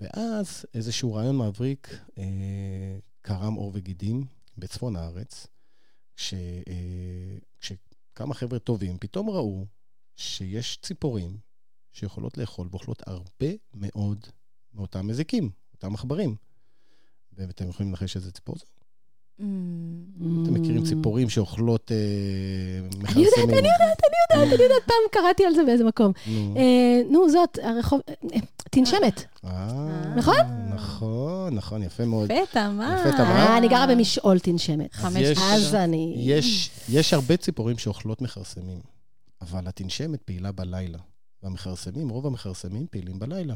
ואז 0.00 0.66
איזשהו 0.74 1.14
רעיון 1.14 1.38
מבריק 1.38 1.98
אה, 2.18 2.98
קרם 3.22 3.54
עור 3.54 3.70
וגידים 3.74 4.26
בצפון 4.58 4.96
הארץ, 4.96 5.46
כש, 6.16 6.34
אה, 6.68 7.38
כשכמה 7.58 8.34
חבר'ה 8.34 8.58
טובים 8.58 8.98
פתאום 9.00 9.30
ראו 9.30 9.66
שיש 10.16 10.78
ציפורים 10.82 11.38
שיכולות 11.92 12.38
לאכול 12.38 12.68
ואוכלות 12.70 13.02
הרבה 13.06 13.52
מאוד 13.74 14.26
מאותם 14.74 15.06
מזיקים, 15.06 15.50
אותם 15.72 15.94
עכברים. 15.94 16.36
ואתם 17.38 17.68
יכולים 17.68 17.90
לנחש 17.92 18.16
איזה 18.16 18.32
ציפור 18.32 18.56
זה? 18.58 18.64
מהמם. 19.38 20.42
אתם 20.44 20.54
מכירים 20.54 20.82
Mm. 20.82 20.86
ציפורים 20.88 21.28
שאוכלות 21.28 21.92
אה, 21.92 21.96
מכרסמים? 22.98 23.18
אני 23.18 23.22
יודעת, 23.22 23.58
אני 23.58 23.68
יודעת, 23.72 24.00
אני 24.04 24.38
יודעת, 24.40 24.54
אני 24.54 24.62
יודעת, 24.62 24.82
פעם 24.86 24.96
קראתי 25.22 25.44
על 25.44 25.54
זה 25.54 25.64
באיזה 25.66 25.84
מקום. 25.84 26.12
נו. 26.26 26.54
אה, 26.56 27.02
נו, 27.10 27.30
זאת, 27.30 27.58
הרחוב... 27.62 28.00
אה, 28.34 28.38
תנשמת. 28.70 29.24
נכון? 30.16 30.36
נכון, 30.74 31.54
נכון, 31.54 31.82
יפה 31.82 32.04
מאוד. 32.04 32.30
יפה, 32.30 32.46
תמר. 32.52 32.96
יפה, 33.00 33.16
תמר. 33.16 33.58
אני 33.58 33.68
גרה 33.68 33.86
במשעול 33.86 34.38
תנשמת. 34.38 34.92
חמש 34.92 35.38
אז 35.52 35.74
אני... 35.74 36.14
יש, 36.18 36.70
יש 36.88 37.12
הרבה 37.12 37.36
ציפורים 37.36 37.78
שאוכלות 37.78 38.22
מכרסמים, 38.22 38.80
אבל 39.40 39.66
התנשמת 39.68 40.22
פעילה 40.22 40.52
בלילה, 40.52 40.98
והמכרסמים, 41.42 42.08
רוב 42.08 42.26
המכרסמים 42.26 42.86
פעילים 42.90 43.18
בלילה. 43.18 43.54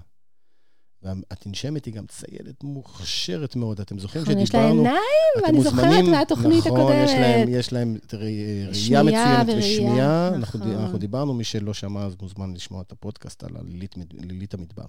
והתנשמת 1.03 1.85
היא 1.85 1.95
גם 1.95 2.07
ציידת 2.07 2.65
מוכשרת 2.65 3.57
מאוד. 3.57 3.81
אתם 3.81 3.99
זוכרים 3.99 4.23
נכון, 4.25 4.39
יש 4.39 4.55
לה 4.55 4.61
שדיברנו... 4.61 4.79
עיניים, 4.83 4.99
ואני 5.45 5.63
זוכרת 5.63 6.05
מהתוכנית 6.11 6.67
נכון, 6.67 6.93
יש 6.93 7.11
להם, 7.11 7.41
הקודמת. 7.41 7.49
יש 7.59 7.73
להם 7.73 7.97
ראי- 8.13 8.67
ראייה 8.67 9.03
מצוינת 9.03 9.47
וראייה, 9.49 9.59
ושמיעה. 9.59 10.29
אנחנו, 10.35 10.59
נכון. 10.61 10.73
אנחנו 10.73 10.99
דיברנו, 10.99 11.35
מי 11.35 11.45
שלא 11.45 11.75
שמע 11.75 12.05
אז 12.05 12.15
מוזמן 12.23 12.55
לשמוע 12.55 12.83
את 12.83 12.93
הפודקאסט 12.93 13.45
על 13.45 13.57
הלילית 13.57 13.97
מד- 13.97 14.13
לילית 14.13 14.55
המדבר. 14.55 14.85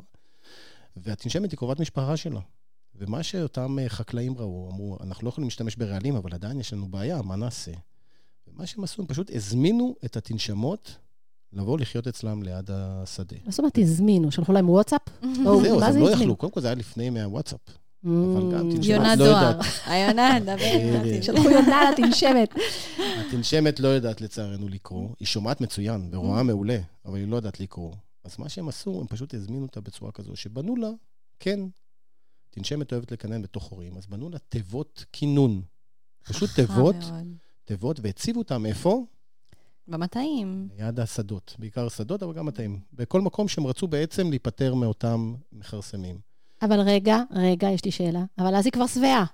והתנשמת 0.97 1.51
היא 1.51 1.57
קרובת 1.57 1.79
משפחה 1.79 2.17
שלה. 2.17 2.39
ומה 2.95 3.23
שאותם 3.23 3.79
אה, 3.79 3.89
חקלאים 3.89 4.37
ראו, 4.37 4.69
אמרו, 4.73 4.97
אנחנו 5.03 5.25
לא 5.25 5.29
יכולים 5.29 5.47
להשתמש 5.47 5.75
ברעלים, 5.75 6.15
אבל 6.15 6.33
עדיין 6.33 6.59
יש 6.59 6.73
לנו 6.73 6.87
בעיה, 6.87 7.21
מה 7.21 7.35
נעשה? 7.35 7.71
ומה 8.47 8.65
שהם 8.65 8.83
עשו, 8.83 9.01
הם 9.01 9.07
פשוט 9.07 9.31
הזמינו 9.35 9.95
את 10.05 10.17
התנשמות 10.17 10.95
לבוא 11.53 11.79
לחיות 11.79 12.07
אצלם 12.07 12.43
ליד 12.43 12.69
השדה. 12.71 13.35
מה 13.45 13.51
זאת 13.51 13.59
אומרת 13.59 13.77
הזמינו? 13.77 14.31
שלחו 14.31 14.53
להם 14.53 14.69
וואטסאפ? 14.69 15.01
זהו, 15.43 15.79
מה 15.79 15.87
אז 15.87 15.93
זה 15.93 15.99
הם 15.99 16.05
לא? 16.05 16.11
יכלו. 16.11 16.35
קודם 16.35 16.51
כל 16.51 16.61
זה 16.61 16.67
היה 16.67 16.75
לפני 16.75 17.09
מהוואטסאפ. 17.09 17.59
Mm, 18.05 18.07
גם 18.53 18.69
תנשמת. 18.71 18.85
יונת 18.85 19.17
לא. 19.17 19.37
היונה, 19.91 20.39
דבר. 20.39 20.55
בדיוק. 21.03 21.23
שלחו 21.23 21.49
יונה 21.49 21.91
לתנשמת. 21.91 22.53
התנשמת 23.27 23.79
לא 23.79 23.87
יודעת 23.87 24.21
לצערנו 24.21 24.67
לקרוא, 24.67 25.09
היא 25.19 25.25
שומעת 25.25 25.61
מצוין 25.61 26.09
ורואה 26.11 26.43
מעולה, 26.43 26.77
אבל 27.05 27.17
היא 27.17 27.27
לא 27.27 27.35
יודעת 27.35 27.59
לקרוא. 27.59 27.93
אז 28.23 28.35
מה 28.39 28.49
שהם 28.49 28.67
עשו, 28.67 28.99
הם 29.01 29.07
פשוט 29.07 29.33
הזמינו 29.33 29.65
אותה 29.65 29.81
בצורה 29.81 30.11
כזו, 30.11 30.35
שבנו 30.35 30.75
לה, 30.75 30.89
כן, 31.39 31.59
תנשמת 32.49 32.93
אוהבת 32.93 33.11
לקנן 33.11 33.41
בתוך 33.41 33.63
חורים, 33.63 33.97
אז 33.97 34.05
בנו 34.05 34.29
לה 34.29 34.37
תיבות 34.49 35.05
כינון. 35.11 35.61
פשוט 36.23 36.49
תיבות. 36.55 36.95
תיבות, 37.63 37.99
והציבו 38.03 38.39
אותם 38.39 38.65
איפה? 38.65 39.05
במטעים. 39.87 40.67
ליד 40.77 40.99
השדות, 40.99 41.55
בעיקר 41.59 41.85
השדות, 41.85 42.23
אבל 42.23 42.33
גם 42.33 42.45
מטעים. 42.45 42.79
בכל 42.93 43.21
מקום 43.21 43.47
שהם 43.47 43.67
רצו 43.67 43.87
בעצם 43.87 44.29
להיפטר 44.29 44.73
מאותם 44.73 45.33
מכרסמים. 45.51 46.19
אבל 46.61 46.79
רגע, 46.79 47.17
רגע, 47.31 47.69
יש 47.69 47.85
לי 47.85 47.91
שאלה. 47.91 48.23
אבל 48.39 48.55
אז 48.55 48.65
היא 48.65 48.73
כבר 48.73 48.87
שבעה. 48.87 49.25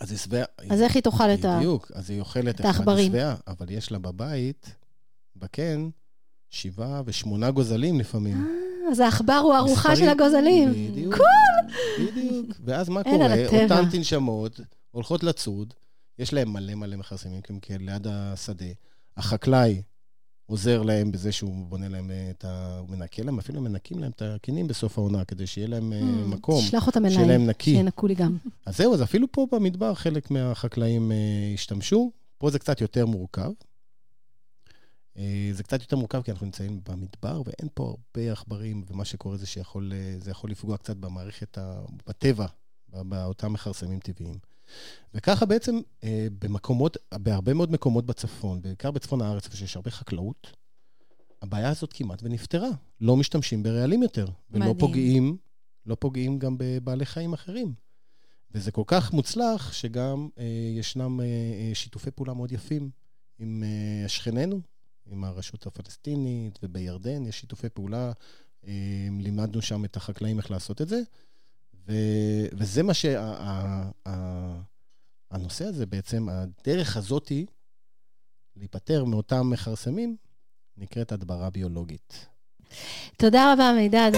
אז 0.00 0.10
היא 0.10 0.18
שבעה... 0.18 0.44
אז 0.70 0.82
איך 0.82 0.94
היא 0.94 1.02
תאכל 1.02 1.30
את 1.30 1.44
ה... 1.44 1.56
בדיוק, 1.56 1.90
אז 1.94 2.10
היא 2.10 2.20
אוכלת 2.20 2.60
את 2.60 2.64
העכברים. 2.64 3.12
אבל 3.46 3.66
יש 3.70 3.92
לה 3.92 3.98
בבית, 3.98 4.74
בקן, 5.36 5.88
שבעה 6.50 7.02
ושמונה 7.04 7.50
גוזלים 7.50 8.00
לפעמים. 8.00 8.46
אה, 8.46 8.90
אז 8.90 9.00
העכבר 9.00 9.40
הוא 9.42 9.54
הארוחה 9.54 9.96
של 9.96 10.08
הגוזלים. 10.08 10.70
בדיוק. 10.70 11.14
בדיוק. 12.00 12.46
ואז 12.64 12.88
מה 12.88 13.04
קורה? 13.04 13.46
אותן 13.62 13.90
תנשמות 13.90 14.60
הולכות 14.90 15.22
לצוד, 15.22 15.74
יש 16.18 16.32
להם 16.32 16.52
מלא 16.52 16.74
מלא 16.74 16.96
מכרסמים, 16.96 17.40
כי 17.40 17.52
הם 17.52 17.58
כאלה 17.58 17.92
ליד 17.92 18.06
השדה. 18.10 18.66
החקלאי 19.16 19.82
עוזר 20.46 20.82
להם 20.82 21.12
בזה 21.12 21.32
שהוא 21.32 21.66
בונה 21.66 21.88
להם 21.88 22.10
אה, 22.10 22.30
את 22.30 22.44
ה... 22.44 22.78
הוא 22.78 22.88
מנקה 22.88 23.22
להם, 23.22 23.38
אפילו 23.38 23.60
מנקים 23.60 23.98
להם 23.98 24.10
את 24.10 24.22
הקינים 24.22 24.66
בסוף 24.68 24.98
העונה, 24.98 25.24
כדי 25.24 25.46
שיהיה 25.46 25.68
להם 25.68 25.92
אה, 25.92 26.00
Mm, 26.00 26.26
מקום, 26.28 26.60
תשלח 26.60 26.86
אותם 26.86 27.08
שיהיה 27.10 27.24
אליי, 27.24 27.38
להם 27.38 27.46
נקי. 27.46 27.70
שינקו 27.74 28.06
לי 28.06 28.14
גם. 28.14 28.36
אז 28.66 28.76
זהו, 28.76 28.94
אז 28.94 29.02
אפילו 29.02 29.26
פה 29.32 29.46
במדבר 29.52 29.94
חלק 29.94 30.30
מהחקלאים 30.30 31.12
אה, 31.12 31.16
השתמשו, 31.54 32.12
פה 32.38 32.50
זה 32.50 32.58
קצת 32.58 32.80
יותר 32.80 33.06
מורכב. 33.06 33.50
זה 35.52 35.62
קצת 35.62 35.80
יותר 35.80 35.96
מורכב 35.96 36.22
כי 36.22 36.30
אנחנו 36.30 36.46
נמצאים 36.46 36.80
במדבר 36.88 37.42
ואין 37.44 37.68
פה 37.74 37.84
הרבה 37.84 38.32
עכברים, 38.32 38.84
ומה 38.90 39.04
שקורה 39.04 39.36
זה 39.36 39.46
שיכול 39.46 39.92
זה 40.18 40.30
יכול 40.30 40.50
לפגוע 40.50 40.76
קצת 40.76 40.96
במערכת, 40.96 41.58
ה... 41.58 41.80
בטבע, 42.06 42.46
באותם 42.88 43.52
מכרסמים 43.52 43.98
טבעיים. 44.00 44.38
וככה 45.14 45.46
בעצם 45.46 45.80
אה, 46.04 46.26
במקומות, 46.38 46.96
בהרבה 47.14 47.54
מאוד 47.54 47.72
מקומות 47.72 48.06
בצפון, 48.06 48.62
בעיקר 48.62 48.90
בצפון 48.90 49.22
הארץ, 49.22 49.44
איפה 49.44 49.56
שיש 49.56 49.76
הרבה 49.76 49.90
חקלאות, 49.90 50.52
הבעיה 51.42 51.68
הזאת 51.68 51.92
כמעט 51.92 52.22
ונפתרה. 52.22 52.70
לא 53.00 53.16
משתמשים 53.16 53.62
ברעלים 53.62 54.02
יותר. 54.02 54.26
ולא 54.50 54.60
מדהים. 54.60 54.78
פוגעים, 54.78 55.36
לא 55.86 55.94
פוגעים 55.94 56.38
גם 56.38 56.56
בבעלי 56.58 57.06
חיים 57.06 57.32
אחרים. 57.32 57.74
וזה 58.54 58.70
כל 58.70 58.84
כך 58.86 59.12
מוצלח, 59.12 59.72
שגם 59.72 60.28
אה, 60.38 60.44
ישנם 60.78 61.20
אה, 61.20 61.24
אה, 61.26 61.70
שיתופי 61.74 62.10
פעולה 62.10 62.34
מאוד 62.34 62.52
יפים 62.52 62.90
עם 63.38 63.64
אה, 63.66 64.08
שכנינו, 64.08 64.60
עם 65.06 65.24
הרשות 65.24 65.66
הפלסטינית, 65.66 66.58
ובירדן 66.62 67.26
יש 67.26 67.40
שיתופי 67.40 67.68
פעולה. 67.68 68.12
אה, 68.66 69.08
לימדנו 69.20 69.62
שם 69.62 69.84
את 69.84 69.96
החקלאים 69.96 70.38
איך 70.38 70.50
לעשות 70.50 70.82
את 70.82 70.88
זה. 70.88 71.00
ו, 71.88 71.92
וזה 72.52 72.82
מה 72.82 72.92
שהנושא 72.94 73.24
הזה 75.64 75.86
בעצם, 75.86 76.28
הדרך 76.28 76.96
הזאתי 76.96 77.46
להיפטר 78.56 79.04
מאותם 79.04 79.50
מכרסמים, 79.50 80.16
נקראת 80.76 81.12
הדברה 81.12 81.50
ביולוגית. 81.50 82.26
תודה 83.16 83.52
רבה, 83.52 83.72
מידד. 83.76 84.12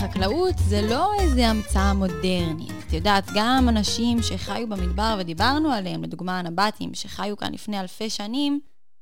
חקלאות 0.00 0.54
זה 0.58 0.82
לא 0.82 1.12
איזה 1.20 1.48
המצאה 1.48 1.94
מודרנית. 1.94 2.73
יודעת, 2.94 3.24
גם 3.34 3.68
אנשים 3.68 4.22
שחיו 4.22 4.68
במדבר 4.68 5.16
ודיברנו 5.18 5.72
עליהם, 5.72 6.02
לדוגמה 6.02 6.38
הנבטים, 6.38 6.94
שחיו 6.94 7.36
כאן 7.36 7.52
לפני 7.52 7.80
אלפי 7.80 8.10
שנים, 8.10 8.60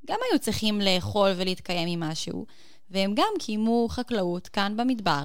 גם 0.08 0.18
היו 0.30 0.38
צריכים 0.38 0.80
לאכול 0.80 1.30
ולהתקיים 1.36 2.00
ממשהו, 2.00 2.46
והם 2.90 3.14
גם 3.14 3.32
קיימו 3.38 3.86
חקלאות 3.90 4.48
כאן 4.48 4.76
במדבר, 4.76 5.24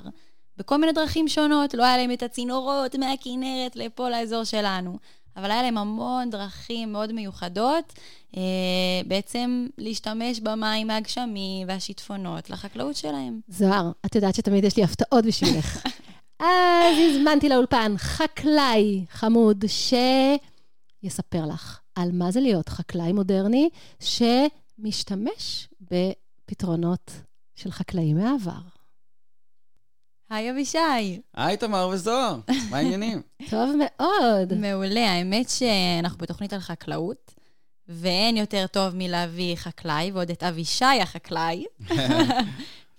בכל 0.57 0.77
מיני 0.77 0.91
דרכים 0.91 1.27
שונות. 1.27 1.73
לא 1.73 1.83
היה 1.83 1.97
להם 1.97 2.11
את 2.11 2.23
הצינורות 2.23 2.95
מהכנרת 2.95 3.75
לפה 3.75 4.09
לאזור 4.09 4.43
שלנו, 4.43 4.97
אבל 5.37 5.51
היה 5.51 5.61
להם 5.63 5.77
המון 5.77 6.29
דרכים 6.29 6.91
מאוד 6.91 7.11
מיוחדות, 7.11 7.93
אה, 8.37 8.41
בעצם 9.07 9.67
להשתמש 9.77 10.39
במים 10.39 10.87
מהגשמים 10.87 11.67
והשיטפונות 11.67 12.49
לחקלאות 12.49 12.95
שלהם. 12.95 13.39
זוהר, 13.47 13.91
את 14.05 14.15
יודעת 14.15 14.35
שתמיד 14.35 14.63
יש 14.63 14.77
לי 14.77 14.83
הפתעות 14.83 15.25
בשבילך. 15.25 15.79
אז 16.39 16.97
הזמנתי 17.09 17.49
לאולפן 17.49 17.93
חקלאי 17.97 19.05
חמוד 19.09 19.65
שיספר 21.03 21.45
לך 21.45 21.79
על 21.95 22.09
מה 22.13 22.31
זה 22.31 22.39
להיות 22.39 22.69
חקלאי 22.69 23.13
מודרני 23.13 23.69
שמשתמש 23.99 25.69
בפתרונות 25.81 27.11
של 27.55 27.71
חקלאים 27.71 28.17
מהעבר. 28.17 28.61
היי 30.29 30.51
אבישי. 30.51 31.21
היי, 31.33 31.57
תמר 31.57 31.89
וזוהר, 31.93 32.39
מה 32.69 32.77
העניינים? 32.77 33.21
טוב 33.51 33.69
מאוד. 33.77 34.53
מעולה, 34.53 35.11
האמת 35.11 35.49
שאנחנו 35.49 36.17
בתוכנית 36.17 36.53
על 36.53 36.59
חקלאות, 36.59 37.33
ואין 37.87 38.37
יותר 38.37 38.67
טוב 38.67 38.95
מלהביא 38.95 39.55
חקלאי, 39.55 40.11
ועוד 40.11 40.29
את 40.29 40.43
אבישי 40.43 40.85
החקלאי. 41.01 41.65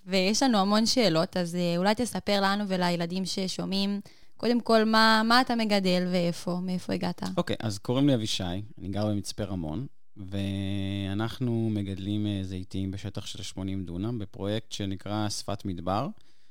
ויש 0.08 0.42
לנו 0.42 0.58
המון 0.58 0.86
שאלות, 0.86 1.36
אז 1.36 1.54
אה, 1.54 1.76
אולי 1.76 1.94
תספר 1.94 2.40
לנו 2.42 2.64
ולילדים 2.68 3.24
ששומעים, 3.26 4.00
קודם 4.36 4.60
כל, 4.60 4.84
מה, 4.84 5.22
מה 5.24 5.40
אתה 5.40 5.54
מגדל 5.56 6.08
ואיפה, 6.12 6.58
מאיפה 6.62 6.92
הגעת? 6.92 7.22
אוקיי, 7.36 7.56
אז 7.60 7.78
קוראים 7.78 8.06
לי 8.06 8.14
אבישי, 8.14 8.42
אני 8.78 8.88
גר 8.88 9.06
במצפה 9.06 9.44
רמון, 9.44 9.86
ואנחנו 10.16 11.70
מגדלים 11.72 12.26
אה, 12.26 12.40
זיתים 12.42 12.90
בשטח 12.90 13.26
של 13.26 13.42
80 13.42 13.84
דונם, 13.84 14.18
בפרויקט 14.18 14.72
שנקרא 14.72 15.28
שפת 15.28 15.64
מדבר, 15.64 16.08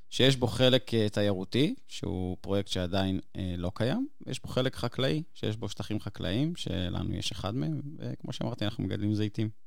שיש 0.09 0.35
בו 0.35 0.47
חלק 0.47 0.93
אה, 0.93 1.09
תיירותי, 1.09 1.75
שהוא 1.87 2.37
פרויקט 2.41 2.69
שעדיין 2.69 3.19
לא 3.57 3.71
קיים, 3.75 4.07
ויש 4.27 4.41
בו 4.41 4.47
חלק 4.47 4.75
חקלאי, 4.75 5.23
שיש 5.33 5.57
בו 5.57 5.69
שטחים 5.69 5.99
חקלאיים, 5.99 6.55
שלנו 6.55 7.15
יש 7.15 7.31
אחד 7.31 7.55
מהם, 7.55 7.81
וכמו 7.97 8.33
שאמרתי, 8.33 8.65
אנחנו 8.65 8.83
מגדלים 8.83 9.15
זיתים. 9.15 9.66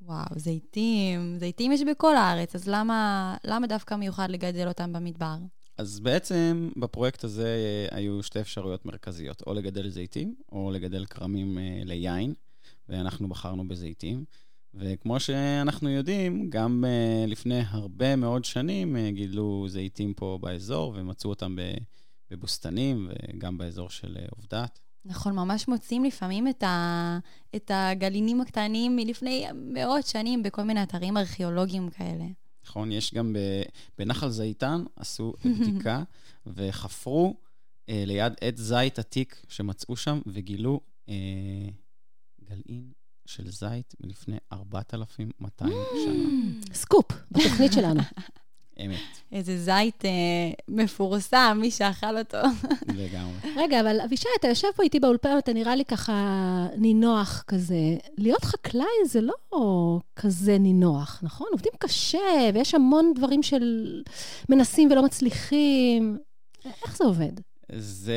וואו, 0.00 0.26
זיתים, 0.36 1.38
זיתים 1.38 1.72
יש 1.72 1.82
בכל 1.82 2.16
הארץ, 2.16 2.54
אז 2.54 2.68
למה, 2.68 3.36
למה 3.44 3.66
דווקא 3.66 3.94
מיוחד 3.94 4.30
לגדל 4.30 4.68
אותם 4.68 4.92
במדבר? 4.92 5.36
אז 5.78 6.00
בעצם 6.00 6.70
בפרויקט 6.76 7.24
הזה 7.24 7.46
אה, 7.46 7.96
היו 7.96 8.22
שתי 8.22 8.40
אפשרויות 8.40 8.86
מרכזיות, 8.86 9.42
או 9.46 9.54
לגדל 9.54 9.88
זיתים, 9.88 10.34
או 10.52 10.70
לגדל 10.70 11.06
כרמים 11.06 11.58
אה, 11.58 11.80
ליין, 11.84 12.34
ואנחנו 12.88 13.28
בחרנו 13.28 13.68
בזיתים. 13.68 14.24
וכמו 14.74 15.20
שאנחנו 15.20 15.88
יודעים, 15.88 16.50
גם 16.50 16.84
uh, 16.84 17.30
לפני 17.30 17.60
הרבה 17.66 18.16
מאוד 18.16 18.44
שנים 18.44 18.96
גידלו 19.10 19.66
זיתים 19.68 20.14
פה 20.14 20.38
באזור, 20.42 20.94
ומצאו 20.96 21.30
אותם 21.30 21.56
בבוסתנים, 22.30 23.10
וגם 23.10 23.58
באזור 23.58 23.90
של 23.90 24.16
עובדת. 24.30 24.78
נכון, 25.06 25.34
ממש 25.34 25.68
מוצאים 25.68 26.04
לפעמים 26.04 26.48
את, 26.48 26.62
ה, 26.62 27.18
את 27.56 27.70
הגלינים 27.74 28.40
הקטנים 28.40 28.96
מלפני 28.96 29.46
מאות 29.54 30.06
שנים 30.06 30.42
בכל 30.42 30.62
מיני 30.62 30.82
אתרים 30.82 31.16
ארכיאולוגיים 31.16 31.90
כאלה. 31.90 32.24
נכון, 32.64 32.92
יש 32.92 33.14
גם 33.14 33.32
ב, 33.32 33.38
בנחל 33.98 34.28
זיתן, 34.28 34.84
עשו 34.96 35.34
בדיקה 35.44 36.02
וחפרו 36.46 37.34
uh, 37.36 37.92
ליד 38.06 38.32
עץ 38.40 38.58
זית 38.58 38.98
עתיק 38.98 39.42
שמצאו 39.48 39.96
שם, 39.96 40.20
וגילו 40.26 40.80
uh, 41.06 41.10
גלעין 42.44 42.92
של 43.26 43.50
זית 43.50 43.94
מלפני 44.00 44.36
4,200 44.52 45.72
שנה. 46.04 46.74
סקופ, 46.82 47.06
בתוכנית 47.30 47.72
שלנו. 47.72 48.00
אמת. 48.84 48.98
איזה 49.32 49.58
זית 49.58 50.04
אה, 50.04 50.10
מפורסם, 50.68 51.58
מי 51.60 51.70
שאכל 51.70 52.18
אותו. 52.18 52.38
לגמרי. 52.88 53.34
רגע, 53.62 53.80
אבל 53.80 54.00
אבישי, 54.00 54.28
אתה 54.40 54.48
יושב 54.48 54.68
פה 54.76 54.82
איתי 54.82 55.00
באולפן, 55.00 55.38
אתה 55.38 55.52
נראה 55.52 55.76
לי 55.76 55.84
ככה 55.84 56.12
נינוח 56.76 57.44
כזה. 57.46 57.96
להיות 58.18 58.44
חקלאי 58.44 58.86
זה 59.06 59.20
לא 59.20 60.00
כזה 60.16 60.58
נינוח, 60.58 61.20
נכון? 61.22 61.46
עובדים 61.52 61.72
קשה, 61.78 62.50
ויש 62.54 62.74
המון 62.74 63.12
דברים 63.14 63.42
של 63.42 64.02
מנסים 64.48 64.90
ולא 64.90 65.02
מצליחים. 65.02 66.18
איך 66.84 66.96
זה 66.96 67.04
עובד? 67.04 67.32
זה, 67.72 68.14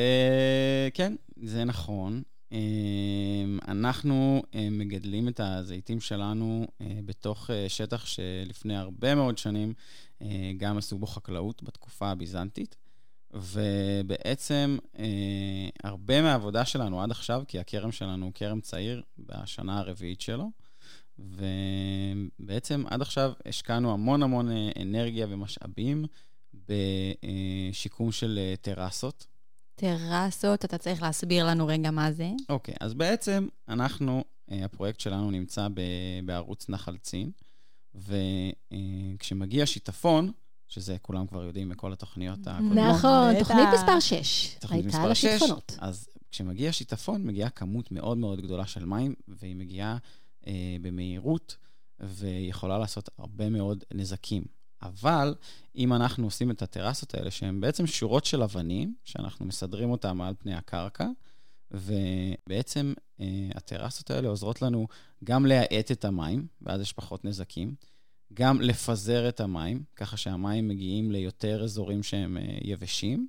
כן, 0.94 1.14
זה 1.42 1.64
נכון. 1.64 2.22
אנחנו 3.68 4.42
מגדלים 4.70 5.28
את 5.28 5.40
הזיתים 5.40 6.00
שלנו 6.00 6.66
בתוך 7.04 7.50
שטח 7.68 8.06
שלפני 8.06 8.76
הרבה 8.76 9.14
מאוד 9.14 9.38
שנים 9.38 9.74
גם 10.56 10.78
עשו 10.78 10.98
בו 10.98 11.06
חקלאות 11.06 11.62
בתקופה 11.62 12.10
הביזנטית. 12.10 12.76
ובעצם 13.32 14.78
הרבה 15.84 16.22
מהעבודה 16.22 16.64
שלנו 16.64 17.02
עד 17.02 17.10
עכשיו, 17.10 17.42
כי 17.48 17.58
הכרם 17.58 17.92
שלנו 17.92 18.24
הוא 18.26 18.32
כרם 18.34 18.60
צעיר 18.60 19.02
בשנה 19.18 19.78
הרביעית 19.78 20.20
שלו, 20.20 20.50
ובעצם 21.18 22.84
עד 22.86 23.02
עכשיו 23.02 23.32
השקענו 23.46 23.92
המון 23.92 24.22
המון 24.22 24.48
אנרגיה 24.82 25.26
ומשאבים 25.30 26.04
בשיקום 26.54 28.12
של 28.12 28.54
טרסות. 28.60 29.26
טרסות, 29.80 30.64
אתה 30.64 30.78
צריך 30.78 31.02
להסביר 31.02 31.46
לנו 31.46 31.66
רגע 31.66 31.90
מה 31.90 32.12
זה. 32.12 32.30
אוקיי, 32.48 32.74
okay, 32.74 32.78
אז 32.80 32.94
בעצם 32.94 33.48
אנחנו, 33.68 34.24
הפרויקט 34.48 35.00
שלנו 35.00 35.30
נמצא 35.30 35.68
בערוץ 36.24 36.68
נחל 36.68 36.96
צין, 36.96 37.30
וכשמגיע 37.94 39.66
שיטפון, 39.66 40.30
שזה 40.68 40.96
כולם 41.02 41.26
כבר 41.26 41.44
יודעים 41.44 41.68
מכל 41.68 41.92
התוכניות 41.92 42.38
הקודמות. 42.46 42.76
נכון, 42.76 43.38
תוכנית 43.38 43.68
מספר 43.74 44.00
6. 44.00 44.56
הייתה 44.70 45.02
על 45.02 45.10
השיטפונות. 45.10 45.76
אז 45.78 46.08
כשמגיע 46.30 46.72
שיטפון, 46.72 47.26
מגיעה 47.26 47.50
כמות 47.50 47.92
מאוד 47.92 48.18
מאוד 48.18 48.40
גדולה 48.40 48.66
של 48.66 48.84
מים, 48.84 49.14
והיא 49.28 49.56
מגיעה 49.56 49.96
אה, 50.46 50.76
במהירות, 50.82 51.56
ויכולה 52.00 52.78
לעשות 52.78 53.08
הרבה 53.18 53.50
מאוד 53.50 53.84
נזקים. 53.94 54.42
אבל 54.82 55.34
אם 55.76 55.92
אנחנו 55.92 56.24
עושים 56.24 56.50
את 56.50 56.62
הטרסות 56.62 57.14
האלה, 57.14 57.30
שהן 57.30 57.60
בעצם 57.60 57.86
שורות 57.86 58.24
של 58.24 58.42
אבנים, 58.42 58.94
שאנחנו 59.04 59.46
מסדרים 59.46 59.90
אותן 59.90 60.16
מעל 60.16 60.34
פני 60.38 60.54
הקרקע, 60.54 61.08
ובעצם 61.70 62.92
אה, 63.20 63.26
הטרסות 63.54 64.10
האלה 64.10 64.28
עוזרות 64.28 64.62
לנו 64.62 64.86
גם 65.24 65.46
להאט 65.46 65.92
את 65.92 66.04
המים, 66.04 66.46
ואז 66.62 66.80
יש 66.80 66.92
פחות 66.92 67.24
נזקים, 67.24 67.74
גם 68.34 68.60
לפזר 68.60 69.28
את 69.28 69.40
המים, 69.40 69.82
ככה 69.96 70.16
שהמים 70.16 70.68
מגיעים 70.68 71.10
ליותר 71.10 71.64
אזורים 71.64 72.02
שהם 72.02 72.36
אה, 72.36 72.58
יבשים, 72.62 73.28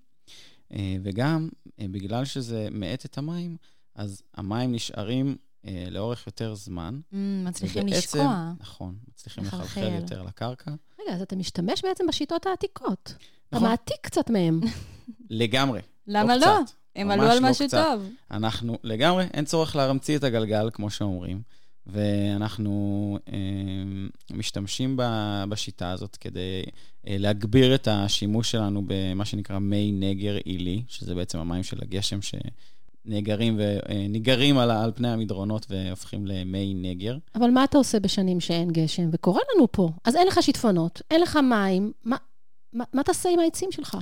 אה, 0.73 0.97
וגם 1.03 1.49
אה, 1.79 1.85
בגלל 1.91 2.25
שזה 2.25 2.67
מאט 2.71 3.05
את 3.05 3.17
המים, 3.17 3.57
אז 3.95 4.21
המים 4.33 4.71
נשארים 4.71 5.35
אה, 5.65 5.87
לאורך 5.91 6.27
יותר 6.27 6.55
זמן. 6.55 6.99
Mm, 7.11 7.15
מצליחים 7.45 7.81
ובעצם, 7.83 7.97
לשקוע. 7.97 8.53
נכון, 8.59 8.95
מצליחים 9.07 9.43
לחלחל 9.43 9.93
יותר 10.01 10.23
לקרקע. 10.23 10.71
רגע, 11.03 11.15
אז 11.15 11.21
אתה 11.21 11.35
משתמש 11.35 11.81
בעצם 11.83 12.07
בשיטות 12.07 12.45
העתיקות. 12.45 13.13
אתה 13.49 13.57
נכון. 13.57 13.69
מעתיק 13.69 13.97
קצת 14.01 14.29
מהם. 14.29 14.61
לגמרי. 15.29 15.81
למה 16.07 16.37
לא? 16.37 16.41
קצת. 16.41 16.75
הם 16.95 17.11
עלו 17.11 17.23
על 17.23 17.39
לא 17.39 17.49
משהו 17.49 17.67
קצת. 17.67 17.83
טוב. 17.83 18.09
אנחנו 18.31 18.77
לגמרי, 18.83 19.25
אין 19.33 19.45
צורך 19.45 19.75
להמציא 19.75 20.17
את 20.17 20.23
הגלגל, 20.23 20.69
כמו 20.73 20.89
שאומרים, 20.89 21.41
ואנחנו 21.87 23.17
אה, 23.33 23.37
משתמשים 24.31 24.97
ב, 24.97 25.03
בשיטה 25.49 25.91
הזאת 25.91 26.15
כדי 26.15 26.63
אה, 27.07 27.15
להגביר 27.19 27.75
את 27.75 27.87
השימוש 27.87 28.51
שלנו 28.51 28.83
במה 28.87 29.25
שנקרא 29.25 29.59
מי 29.59 29.91
נגר 29.91 30.35
עילי, 30.45 30.83
שזה 30.87 31.15
בעצם 31.15 31.39
המים 31.39 31.63
של 31.63 31.77
הגשם 31.81 32.19
שנאגרים 33.05 33.59
וניגרים 33.59 34.57
על, 34.57 34.71
ה- 34.71 34.83
על 34.83 34.91
פני 34.95 35.07
המדרונות 35.07 35.65
והופכים 35.69 36.27
למי 36.27 36.73
נגר. 36.73 37.17
אבל 37.35 37.49
מה 37.49 37.63
אתה 37.63 37.77
עושה 37.77 37.99
בשנים 37.99 38.39
שאין 38.39 38.71
גשם? 38.71 39.09
וקורה 39.11 39.41
לנו 39.55 39.71
פה. 39.71 39.89
אז 40.03 40.15
אין 40.15 40.27
לך 40.27 40.37
שיטפונות, 40.43 41.01
אין 41.11 41.21
לך 41.21 41.39
מים, 41.49 41.91
מה, 42.03 42.17
מה, 42.73 42.83
מה 42.93 43.03
תעשה 43.03 43.29
עם 43.29 43.39
העצים 43.39 43.71
שלך? 43.71 43.97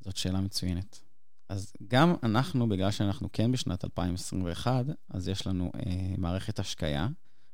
זאת 0.00 0.16
שאלה 0.16 0.40
מצוינת. 0.40 1.00
אז 1.48 1.72
גם 1.88 2.14
אנחנו, 2.22 2.68
בגלל 2.68 2.90
שאנחנו 2.90 3.28
כן 3.32 3.52
בשנת 3.52 3.84
2021, 3.84 4.84
אז 5.10 5.28
יש 5.28 5.46
לנו 5.46 5.70
אה, 5.76 5.82
מערכת 6.18 6.58
השקיה, 6.58 7.08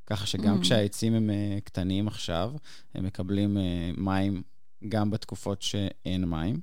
ככה 0.07 0.27
שגם 0.27 0.59
Mm. 0.59 0.63
כשהעצים 0.63 1.15
הם 1.15 1.31
אה, 1.31 1.59
קטנים 1.65 2.09
עכשיו, 2.09 2.53
הם 2.95 3.05
מקבלים 3.05 3.59
אה, 3.59 3.63
מים 3.97 4.43
גם 4.89 5.11
בתקופות 5.11 5.63
שאין 5.63 6.25
מים. 6.25 6.61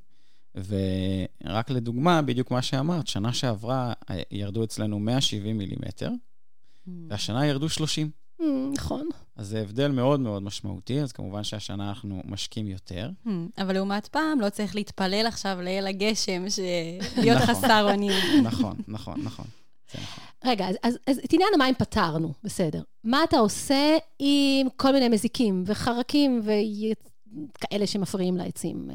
ורק 0.66 1.70
לדוגמה, 1.70 2.22
בדיוק 2.22 2.52
מה 2.52 2.62
שאמרת, 2.62 3.08
שנה 3.08 3.34
שעברה 3.34 3.94
אה, 4.10 4.22
ירדו 4.32 4.64
אצלנו 4.64 5.00
170 5.00 5.58
מילימטר, 5.58 6.12
והשנה 7.10 7.46
ירדו 7.46 7.70
30. 7.70 8.10
Hmm, 8.42 8.44
נכון. 8.74 9.10
אז 9.36 9.48
זה 9.48 9.62
הבדל 9.62 9.92
מאוד 9.92 10.20
מאוד 10.20 10.44
משמעותי, 10.44 11.02
אז 11.02 11.12
כמובן 11.12 11.44
שהשנה 11.44 11.90
אנחנו 11.90 12.22
משקים 12.26 12.68
יותר. 12.68 13.10
Hmm, 13.26 13.30
אבל 13.58 13.74
לעומת 13.74 14.08
פעם, 14.08 14.40
לא 14.42 14.50
צריך 14.50 14.76
להתפלל 14.76 15.26
עכשיו 15.28 15.58
לאל 15.62 15.88
הגשם, 15.88 16.46
להיות 17.22 17.42
נכון. 17.42 17.56
חסר 17.56 17.92
אונים. 17.92 18.12
נכון, 18.44 18.76
נכון, 18.88 19.22
נכון. 19.24 19.46
נכון. 19.96 20.24
רגע, 20.46 20.68
אז, 20.68 20.76
אז, 20.84 21.00
אז 21.08 21.20
את 21.26 21.34
עניין 21.34 21.50
המים 21.56 21.76
פתרנו, 21.76 22.34
בסדר. 22.44 22.82
מה 23.04 23.24
אתה 23.24 23.38
עושה 23.38 23.98
עם 24.20 24.68
כל 24.76 24.92
מיני 24.92 25.10
מזיקים 25.10 25.64
וחרקים 25.66 26.42
וכאלה 26.44 27.88
שמפריעים 27.88 28.38
לעצים? 28.38 28.88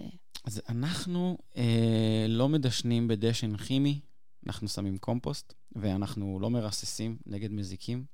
אז 0.45 0.61
אנחנו 0.69 1.39
אה, 1.57 2.27
לא 2.29 2.49
מדשנים 2.49 3.09
בדשן 3.09 3.57
כימי, 3.57 4.01
אנחנו 4.47 4.69
שמים 4.69 4.99
קומפוסט, 4.99 5.53
ואנחנו 5.77 6.39
לא 6.41 6.51
מרססים 6.51 7.17
נגד 7.27 7.53
מזיקים. 7.53 8.05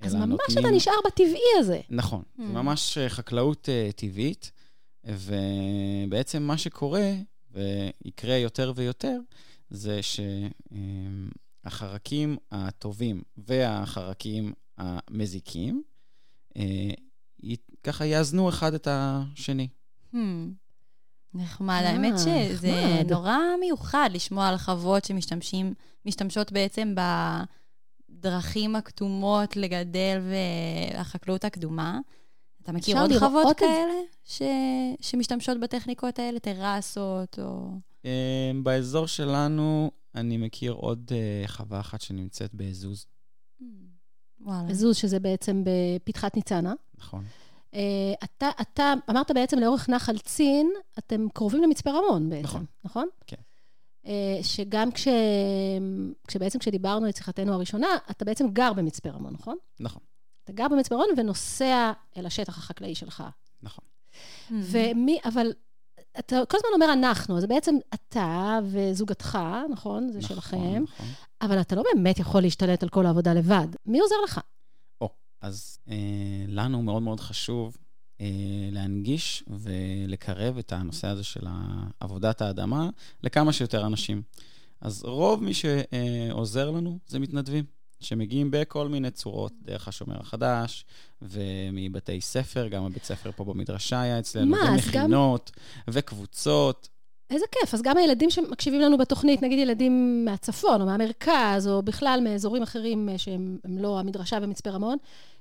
אז 0.00 0.14
ממש 0.14 0.28
נותנים- 0.28 0.58
אתה 0.58 0.70
נשאר 0.76 0.92
בטבעי 1.06 1.40
הזה. 1.58 1.80
נכון, 1.90 2.22
זה 2.38 2.44
Hmm. 2.44 2.46
ממש 2.46 2.98
אה, 2.98 3.08
חקלאות 3.08 3.68
אה, 3.68 3.90
טבעית, 3.96 4.52
ובעצם 5.04 6.42
מה 6.42 6.58
שקורה, 6.58 7.12
ויקרה 7.50 8.36
יותר 8.36 8.72
ויותר, 8.76 9.18
זה 9.70 10.00
שהחרקים 11.64 12.36
הטובים 12.50 13.22
והחרקים 13.36 14.52
המזיקים, 14.78 15.82
אה, 16.56 16.90
ככה 17.82 18.06
יאזנו 18.06 18.48
אחד 18.48 18.74
את 18.74 18.88
השני. 18.90 19.68
Hmm, 20.14 20.16
נחמד. 21.34 21.80
אה, 21.84 21.90
האמת 21.90 22.18
שזה 22.18 22.72
נחמד. 22.94 23.12
נורא 23.12 23.36
מיוחד 23.60 24.10
לשמוע 24.12 24.48
על 24.48 24.56
חוות 24.56 25.04
שמשתמשים, 25.04 25.74
משתמשות 26.06 26.52
בעצם 26.52 26.94
בדרכים 28.10 28.76
הכתומות 28.76 29.56
לגדל 29.56 30.20
והחקלאות 30.30 31.44
הקדומה. 31.44 32.00
אתה 32.62 32.72
מכיר 32.72 33.00
עוד 33.00 33.10
חוות? 33.18 33.58
כאלה 33.58 33.94
ש... 34.24 34.42
שמשתמשות 35.00 35.60
בטכניקות 35.60 36.18
האלה? 36.18 36.38
טרסות 36.38 37.38
או... 37.38 37.70
אה, 38.04 38.50
באזור 38.62 39.06
שלנו 39.06 39.90
אני 40.14 40.36
מכיר 40.36 40.72
עוד 40.72 41.10
אה, 41.12 41.48
חווה 41.48 41.80
אחת 41.80 42.00
שנמצאת 42.00 42.54
בעזוז, 42.54 43.06
Hmm, 43.60 43.64
וואלה. 44.40 44.74
זוז, 44.74 44.96
שזה 44.96 45.20
בעצם 45.20 45.64
בפתחת 45.64 46.36
ניצנה. 46.36 46.72
נכון? 46.98 47.24
אה, 47.74 47.80
אתה, 48.24 48.50
אתה 48.60 48.94
אמרת 49.10 49.30
בעצם 49.30 49.58
לאורך 49.58 49.88
נחל 49.88 50.18
צין, 50.18 50.72
אתם 50.98 51.26
קרובים 51.34 51.62
למצפה 51.62 51.90
רמון 51.90 52.30
בעצם, 52.30 52.44
נכון. 52.44 52.64
נכון? 52.84 53.08
כן. 53.26 53.36
אה, 54.06 54.38
שגם 54.42 54.92
כש... 54.92 55.08
כשבעצם 56.28 56.58
כשדיברנו 56.58 57.08
את 57.08 57.16
שיחתנו 57.16 57.54
הראשונה, 57.54 57.88
אתה 58.10 58.24
בעצם 58.24 58.48
גר 58.48 58.72
במצפה 58.72 59.10
רמון, 59.10 59.32
נכון? 59.32 59.56
נכון, 59.80 60.02
אתה 60.44 60.52
גר 60.52 60.68
במצפה 60.68 60.94
רמון 60.94 61.08
ונוסע 61.16 61.92
אל 62.16 62.26
השטח 62.26 62.58
החקלאי 62.58 62.94
שלך. 62.94 63.24
נכון. 63.62 63.84
Hmm. 64.48 64.52
ומי, 64.52 65.18
אבל 65.24 65.52
אתה 66.18 66.42
כל 66.48 66.56
הזמן 66.56 66.70
אומר 66.74 66.92
אנחנו, 66.92 67.36
אז 67.36 67.40
זה 67.40 67.46
בעצם 67.46 67.76
אתה 67.94 68.58
וזוגתך, 68.64 69.38
נכון? 69.70 70.08
זה 70.12 70.18
נכון, 70.18 70.28
שלכם, 70.36 70.82
נכון. 70.82 71.06
אבל 71.42 71.60
אתה 71.60 71.76
לא 71.76 71.82
באמת 71.92 72.18
יכול 72.18 72.40
להשתלט 72.40 72.82
על 72.82 72.88
כל 72.88 73.06
העבודה 73.06 73.34
לבד. 73.34 73.66
מי 73.86 74.00
עוזר 74.00 74.14
לך? 74.24 74.40
אז 75.42 75.78
אה, 75.90 75.96
לנו 76.48 76.82
מאוד 76.82 77.02
מאוד 77.02 77.20
חשוב 77.20 77.76
אה, 78.20 78.26
להנגיש 78.72 79.44
ולקרב 79.48 80.58
את 80.58 80.72
הנושא 80.72 81.08
הזה 81.08 81.24
של 81.24 81.46
עבודת 82.00 82.42
האדמה 82.42 82.90
לכמה 83.22 83.52
שיותר 83.52 83.86
אנשים. 83.86 84.22
אז 84.80 85.04
רוב 85.04 85.42
מי 85.44 85.52
שעוזר 85.54 86.70
לנו 86.70 86.98
זה 87.06 87.18
מתנדבים, 87.18 87.64
שמגיעים 88.00 88.50
בכל 88.50 88.88
מיני 88.88 89.10
צורות, 89.10 89.52
דרך 89.62 89.88
השומר 89.88 90.20
החדש, 90.20 90.84
ומבתי 91.22 92.20
ספר, 92.20 92.68
גם 92.68 92.84
הבית 92.84 93.04
ספר 93.04 93.30
פה 93.36 93.44
במדרשה 93.44 94.00
היה 94.00 94.18
אצלנו, 94.18 94.50
מה, 94.50 94.58
אז 94.58 94.64
גם- 94.64 94.74
ומכינות, 94.74 95.50
וקבוצות. 95.90 96.88
איזה 97.30 97.44
כיף. 97.52 97.74
אז 97.74 97.82
גם 97.82 97.96
הילדים 97.96 98.30
שמקשיבים 98.30 98.80
לנו 98.80 98.98
בתוכנית, 98.98 99.42
נגיד 99.42 99.58
ילדים 99.58 100.24
מהצפון 100.24 100.80
או 100.80 100.86
מהמרכז, 100.86 101.68
או 101.68 101.82
בכלל 101.82 102.20
מאזורים 102.24 102.62
אחרים 102.62 103.08
אה, 103.08 103.18
שהם 103.18 103.58
הם 103.64 103.78
לא 103.78 104.00
המדרשה 104.00 104.38
ומצפה 104.42 104.70
רמון, 104.70 104.98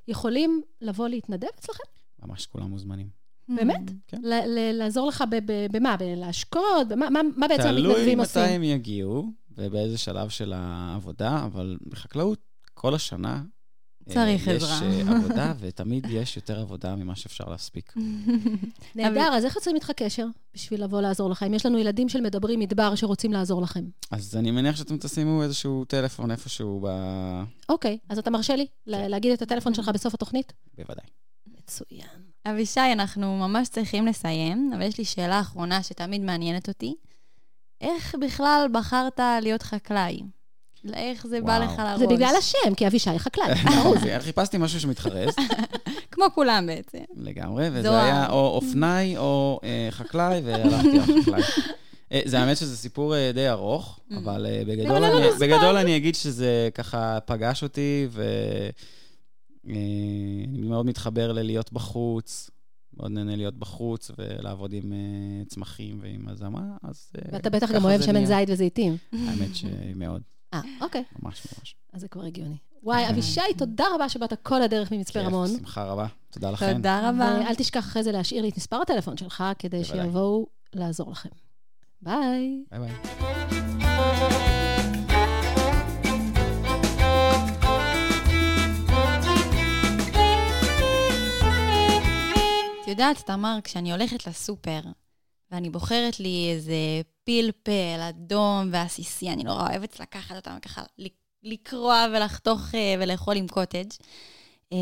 יכולים 0.07 0.61
לבוא 0.81 1.07
להתנדב 1.07 1.47
אצלכם? 1.59 1.83
ממש 2.25 2.45
כולם 2.45 2.69
מוזמנים. 2.69 3.09
באמת? 3.49 3.91
כן. 4.07 4.17
ל- 4.23 4.33
ל- 4.45 4.71
לעזור 4.77 5.07
לך 5.07 5.23
ב- 5.29 5.51
ב- 5.51 5.67
במה? 5.71 5.95
בלהשקות? 5.97 6.91
מה 6.97 7.09
מה 7.37 7.47
בעצם 7.47 7.63
תלוי 7.63 7.85
המתנדבים 7.91 8.19
מתי 8.19 8.27
עושים? 8.39 8.55
הם 8.55 8.63
יגיעו 8.63 9.31
ובאיזה 9.57 9.97
שלב 9.97 10.29
של 10.29 10.53
העבודה, 10.55 11.43
אבל 11.45 11.77
בחקלאות 11.87 12.39
כל 12.73 12.95
השנה... 12.95 13.43
אה, 14.09 14.13
צריך 14.13 14.47
עזרה. 14.47 14.75
יש 14.75 15.07
אה, 15.07 15.11
עבודה, 15.17 15.53
ותמיד 15.59 16.07
יש 16.09 16.35
יותר 16.37 16.59
עבודה 16.59 16.95
ממה 16.95 17.15
שאפשר 17.15 17.43
להספיק. 17.49 17.93
נהדר, 18.95 19.29
אז 19.33 19.45
איך 19.45 19.55
יוצרים 19.55 19.75
איתך 19.75 19.91
קשר 19.95 20.25
בשביל 20.53 20.83
לבוא 20.83 21.01
לעזור 21.01 21.29
לך? 21.29 21.43
אם 21.43 21.53
יש 21.53 21.65
לנו 21.65 21.79
ילדים 21.79 22.09
של 22.09 22.21
מדברים 22.21 22.59
מדבר 22.59 22.95
שרוצים 22.95 23.33
לעזור 23.33 23.61
לכם. 23.61 23.83
אז 24.11 24.35
אני 24.37 24.51
מניח 24.51 24.75
שאתם 24.75 24.97
תשימו 24.97 25.43
איזשהו 25.43 25.85
טלפון 25.85 26.31
איפשהו 26.31 26.79
ב... 26.83 26.87
אוקיי, 27.69 27.97
אז 28.09 28.17
אתה 28.17 28.29
מרשה 28.29 28.55
לי 28.55 28.65
לה- 28.87 29.07
להגיד 29.07 29.31
את 29.31 29.41
הטלפון 29.41 29.73
שלך 29.73 29.89
בסוף 29.89 30.13
התוכנית? 30.13 30.53
בוודאי. 30.77 31.05
מצוין. 31.47 32.07
אבישי, 32.45 32.79
אנחנו 32.93 33.37
ממש 33.37 33.67
צריכים 33.67 34.05
לסיים, 34.07 34.71
אבל 34.75 34.81
יש 34.81 34.97
לי 34.97 35.05
שאלה 35.05 35.39
אחרונה 35.39 35.83
שתמיד 35.83 36.21
מעניינת 36.21 36.67
אותי. 36.67 36.95
איך 37.81 38.15
בכלל 38.21 38.67
בחרת 38.73 39.19
להיות 39.41 39.61
חקלאי? 39.61 40.21
איך 40.93 41.27
זה 41.27 41.41
בא. 41.41 41.57
לך 41.57 41.71
לראש? 41.79 41.99
זה 41.99 42.07
בגלל 42.07 42.33
השם, 42.39 42.75
כי 42.77 42.87
אבישי 42.87 43.19
חקלאי. 43.19 43.53
ברור. 43.83 43.95
חיפשתי 44.19 44.57
משהו 44.57 44.79
שמתחרז 44.79 45.35
כמו 46.11 46.25
כולם 46.35 46.65
בעצם. 46.67 46.97
לגמרי, 47.15 47.69
וזה. 47.73 48.03
היה 48.03 48.29
או 48.29 48.47
אופנאי 48.47 49.17
או 49.17 49.59
אה, 49.63 49.87
חקלאי, 49.91 50.41
והלכתי 50.45 50.97
לחקלאי. 50.97 51.41
אה, 52.11 52.21
זה 52.25 52.39
האמת 52.39 52.57
שזה 52.57 52.77
סיפור 52.77 53.15
אה, 53.15 53.31
די 53.33 53.49
ארוך, 53.49 53.99
אבל 54.17 54.45
בגדול 54.67 55.03
אבל 55.03 55.03
אני- 55.21 55.31
זמן. 55.37 55.47
בגדול 55.47 55.77
אני 55.77 55.97
אגיד 55.97 56.15
שזה 56.15 56.69
ככה 56.75 57.19
פגש 57.25 57.63
אותי, 57.63 58.07
ואני 59.65 59.73
מאוד 60.69 60.85
מתחבר 60.85 61.31
ללהיות 61.31 61.73
בחוץ, 61.73 62.49
מאוד 62.97 63.11
נהנה 63.11 63.35
להיות 63.35 63.55
בחוץ 63.55 64.11
ולעבוד 64.17 64.73
עם 64.73 64.93
צמחים 65.47 65.99
ועם 66.01 66.27
הזמה, 66.27 66.61
אז 66.83 67.11
ואתה 67.31 67.49
בטח 67.49 67.71
גם 67.71 67.85
אוהב 67.85 68.01
שמן. 68.01 68.25
זית 68.25 68.49
וזיתים. 68.49 68.97
האמת 69.13 69.55
שמאוד, 69.55 70.21
אה, 70.53 70.61
אוקיי. 70.81 71.03
ממש 71.19 71.47
ממש. 71.57 71.75
אז 71.93 72.01
זה 72.01 72.07
כבר 72.07 72.23
הגיוני. 72.23 72.55
וואי, 72.83 73.09
אבישי, 73.09 73.41
תודה 73.57 73.85
רבה 73.95 74.09
שבאת 74.09 74.33
כל 74.43 74.61
הדרך 74.61 74.91
ממצפה 74.91 75.19
כיף, 75.19 75.27
רמון. 75.27 75.47
שמחה 75.47 75.83
רבה. 75.83 76.07
תודה 76.29 76.51
לכם. 76.51 76.73
תודה 76.73 77.09
רבה. 77.09 77.37
ואל 77.45 77.55
תשכח 77.55 77.79
אחרי 77.79 78.03
זה 78.03 78.11
להשאיר 78.11 78.41
לי 78.41 78.49
את 78.49 78.57
מספר 78.57 78.81
הטלפון 78.81 79.17
שלך, 79.17 79.43
כדי. 79.59 79.83
שיבואו 79.83 80.47
לעזור 80.73 81.11
לכם. 81.11 81.29
ביי. 82.01 82.63
ביי 82.71 82.79
ביי. 82.79 82.91
את 92.83 92.87
יודעת, 92.87 93.17
תמר, 93.17 93.59
כשאני 93.63 93.91
הולכת 93.91 94.27
לסופר, 94.27 94.79
ואני 95.51 95.69
בוחרת 95.69 96.19
לי 96.19 96.51
איזה 96.51 96.73
פלפל 97.23 98.01
אדום 98.09 98.69
ועסיסי, 98.71 99.29
אני 99.29 99.43
נורא 99.43 99.69
אוהבת 99.69 99.99
לקחת 99.99 100.35
אותם 100.35 100.59
ככה, 100.61 100.83
לקרוע 101.43 102.05
ולחתוך 102.13 102.75
אה, 102.75 102.95
ולאכול 102.99 103.37
עם 103.37 103.47
קוטג'. 103.47 103.89
אה, 104.73 104.77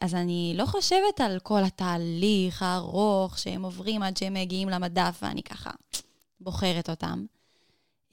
אז 0.00 0.14
אני 0.14 0.54
לא 0.56 0.66
חושבת 0.66 1.20
על 1.20 1.38
כל 1.42 1.64
התהליך 1.64 2.62
הארוך 2.62 3.38
שהם 3.38 3.62
עוברים 3.62 4.02
עד 4.02 4.16
שהם 4.16 4.34
מגיעים 4.34 4.68
למדף, 4.68 5.18
ואני 5.22 5.42
ככה 5.42 5.70
בוחרת 6.40 6.90
אותם. 6.90 7.24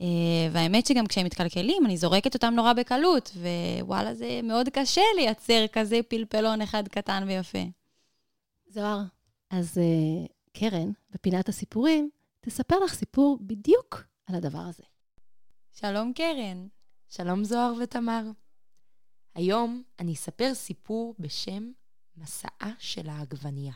אה, 0.02 0.08
והאמת 0.52 0.86
שגם 0.86 1.08
כשהם 1.08 1.26
מתקלקלים, 1.26 1.86
אני 1.86 1.98
זורקת 1.98 2.34
אותם 2.34 2.54
נורא 2.56 2.74
בקלות, 2.74 3.32
ווואלה, 3.82 4.14
זה 4.14 4.40
מאוד 4.44 4.70
קשה 4.70 5.02
לייצר 5.16 5.66
כזה 5.72 6.00
פלפלון 6.08 6.62
אחד 6.62 6.88
קטן 6.88 7.24
ויפה. 7.28 7.64
זוהר, 8.70 9.02
אז 9.50 9.78
קרן, 10.54 10.92
בפינת 11.12 11.50
הסיפורים, 11.50 12.10
תספר 12.46 12.80
לך 12.80 12.94
סיפור 12.94 13.40
בדיוק 13.42 14.04
על 14.26 14.36
הדבר 14.36 14.60
הזה. 14.60 14.84
שלום, 15.72 16.14
קרן. 16.14 16.68
שלום 17.10 17.44
זוהר 17.44 17.74
ותמר. 17.84 18.24
היום 19.36 19.84
אני 20.00 20.14
אספר 20.14 20.54
סיפור 20.54 21.16
בשם 21.20 21.72
מסעה 22.16 22.72
של 22.80 23.10
העגבנייה. 23.10 23.74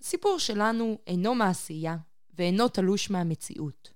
הסיפור 0.00 0.38
שלנו 0.38 0.98
אינו 1.06 1.34
מעשייה 1.34 1.96
ואינו 2.34 2.68
תלוש 2.68 3.10
מהמציאות. 3.10 3.92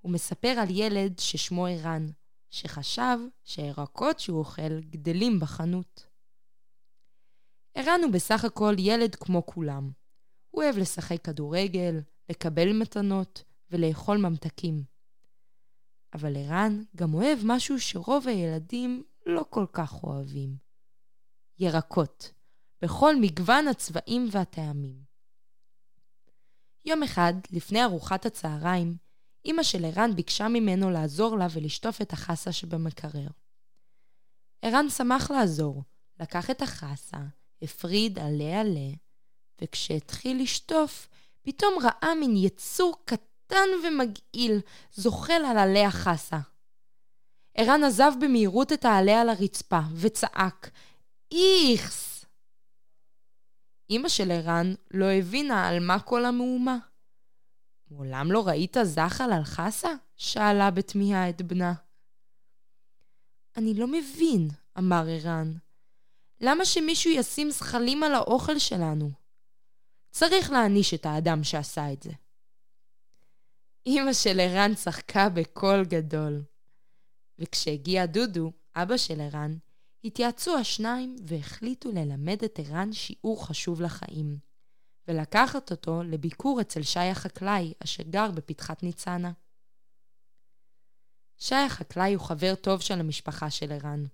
הוא 0.00 0.12
מספר 0.12 0.54
על 0.62 0.68
ילד 0.70 1.18
ששמו 1.18 1.66
ערן, 1.66 2.06
שחשב 2.50 3.18
שהירקות 3.44 4.20
שהוא 4.20 4.38
אוכל 4.38 4.80
גדלים 4.80 5.40
בחנות. 5.40 6.06
ערן 7.74 8.00
הוא 8.04 8.12
בסך 8.12 8.44
הכל 8.44 8.74
ילד 8.78 9.14
כמו 9.14 9.46
כולם. 9.46 9.97
הוא 10.58 10.64
אוהב 10.64 10.78
לשחק 10.78 11.24
כדורגל, 11.24 12.00
לקבל 12.28 12.72
מתנות 12.72 13.44
ולאכול 13.70 14.16
ממתקים. 14.16 14.84
אבל 16.14 16.36
ערן 16.36 16.82
גם 16.96 17.14
אוהב 17.14 17.38
משהו 17.44 17.80
שרוב 17.80 18.28
הילדים 18.28 19.04
לא 19.26 19.44
כל 19.50 19.66
כך 19.72 20.04
אוהבים. 20.04 20.56
ירקות, 21.58 22.32
בכל 22.82 23.14
מגוון 23.20 23.68
הצבעים 23.68 24.28
והטעמים. 24.32 25.02
יום 26.84 27.02
אחד, 27.02 27.34
לפני 27.50 27.84
ארוחת 27.84 28.26
הצהריים, 28.26 28.96
אמא 29.44 29.62
של 29.62 29.84
ערן 29.84 30.10
ביקשה 30.16 30.48
ממנו 30.48 30.90
לעזור 30.90 31.36
לה 31.36 31.46
ולשטוף 31.52 32.02
את 32.02 32.12
החסה 32.12 32.52
שבמקרר. 32.52 33.28
ערן 34.62 34.88
שמח 34.88 35.30
לעזור, 35.30 35.82
לקח 36.20 36.50
את 36.50 36.62
החסה, 36.62 37.20
הפריד 37.62 38.18
עלה 38.18 38.60
עלה, 38.60 38.90
וכשהתחיל 39.62 40.42
לשטוף, 40.42 41.08
פתאום 41.42 41.74
ראה 41.82 42.14
מין 42.14 42.36
יצור 42.36 42.96
קטן 43.04 43.68
ומגעיל 43.84 44.60
זוחל 44.94 45.42
על 45.50 45.58
עלי 45.58 45.84
החסה. 45.84 46.38
ערן 47.54 47.84
עזב 47.84 48.12
במהירות 48.20 48.72
את 48.72 48.84
העלה 48.84 49.20
על 49.20 49.28
הרצפה 49.28 49.80
וצעק, 49.94 50.70
איכס! 51.32 52.24
אמא 53.90 54.08
של 54.08 54.30
ערן 54.30 54.74
לא 54.90 55.04
הבינה 55.04 55.68
על 55.68 55.80
מה 55.80 56.00
כל 56.00 56.24
המהומה. 56.24 56.78
מעולם 57.90 58.32
לא 58.32 58.48
ראית 58.48 58.76
זחל 58.82 59.32
על 59.32 59.44
חסה? 59.44 59.88
שאלה 60.16 60.70
בתמיהה 60.70 61.30
את 61.30 61.42
בנה. 61.42 61.74
אני 63.56 63.74
לא 63.74 63.86
מבין, 63.86 64.48
אמר 64.78 65.04
ערן. 65.08 65.52
למה 66.40 66.64
שמישהו 66.64 67.10
ישים 67.10 67.50
זחלים 67.50 68.02
על 68.02 68.14
האוכל 68.14 68.58
שלנו? 68.58 69.10
צריך 70.10 70.50
להעניש 70.50 70.94
את 70.94 71.06
האדם 71.06 71.44
שעשה 71.44 71.92
את 71.92 72.02
זה. 72.02 72.12
אמא 73.86 74.12
של 74.12 74.40
ערן 74.40 74.74
צחקה 74.74 75.28
בקול 75.28 75.84
גדול. 75.84 76.42
וכשהגיע 77.38 78.06
דודו, 78.06 78.52
אבא 78.76 78.96
של 78.96 79.20
ערן, 79.20 79.56
התייעצו 80.04 80.58
השניים 80.58 81.16
והחליטו 81.26 81.92
ללמד 81.92 82.44
את 82.44 82.58
ערן 82.58 82.92
שיעור 82.92 83.46
חשוב 83.46 83.80
לחיים, 83.80 84.38
ולקחת 85.08 85.70
אותו 85.70 86.02
לביקור 86.02 86.60
אצל 86.60 86.82
שי 86.82 87.00
החקלאי, 87.00 87.72
אשר 87.84 88.02
גר 88.02 88.30
בפתחת 88.30 88.82
ניצנה. 88.82 89.32
שי 91.36 91.54
החקלאי 91.54 92.14
הוא 92.14 92.24
חבר 92.24 92.54
טוב 92.54 92.80
של 92.80 93.00
המשפחה 93.00 93.50
של 93.50 93.72
ערן. 93.72 94.04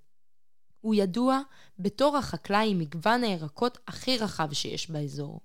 הוא 0.80 0.94
ידוע 0.94 1.40
בתור 1.78 2.16
החקלאי 2.16 2.70
עם 2.70 2.78
מגוון 2.78 3.24
הירקות 3.24 3.78
הכי 3.88 4.18
רחב 4.18 4.52
שיש 4.52 4.90
באזור. 4.90 5.40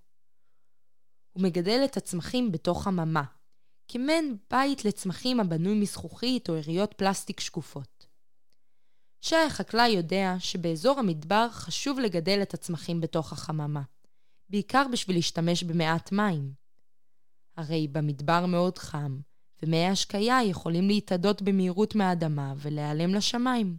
הוא 1.39 1.45
מגדל 1.45 1.82
את 1.86 1.97
הצמחים 1.97 2.52
בתוך 2.52 2.84
חממה, 2.84 3.23
כמעין 3.88 4.38
בית 4.52 4.86
לצמחים 4.86 5.39
הבנוי 5.39 5.80
מזכוכית 5.80 6.49
או 6.49 6.56
יריות 6.56 6.93
פלסטיק 6.93 7.39
שקופות. 7.39 8.06
שי 9.21 9.36
החקלאי 9.36 9.88
יודע 9.89 10.36
שבאזור 10.39 10.99
המדבר 10.99 11.47
חשוב 11.52 11.99
לגדל 11.99 12.39
את 12.41 12.54
הצמחים 12.54 13.02
בתוך 13.02 13.34
החממה, 13.34 13.82
בעיקר 14.49 14.86
בשביל 14.91 15.15
להשתמש 15.15 15.63
במעט 15.63 16.12
מים. 16.12 16.54
הרי 17.58 17.88
במדבר 17.88 18.45
מאוד 18.45 18.78
חם, 18.78 19.19
ומי 19.63 19.88
השקיה 19.88 20.43
יכולים 20.43 20.88
להתאדות 20.88 21.41
במהירות 21.41 21.95
מהאדמה 21.95 22.54
ולהיעלם 22.58 23.15
לשמיים. 23.15 23.78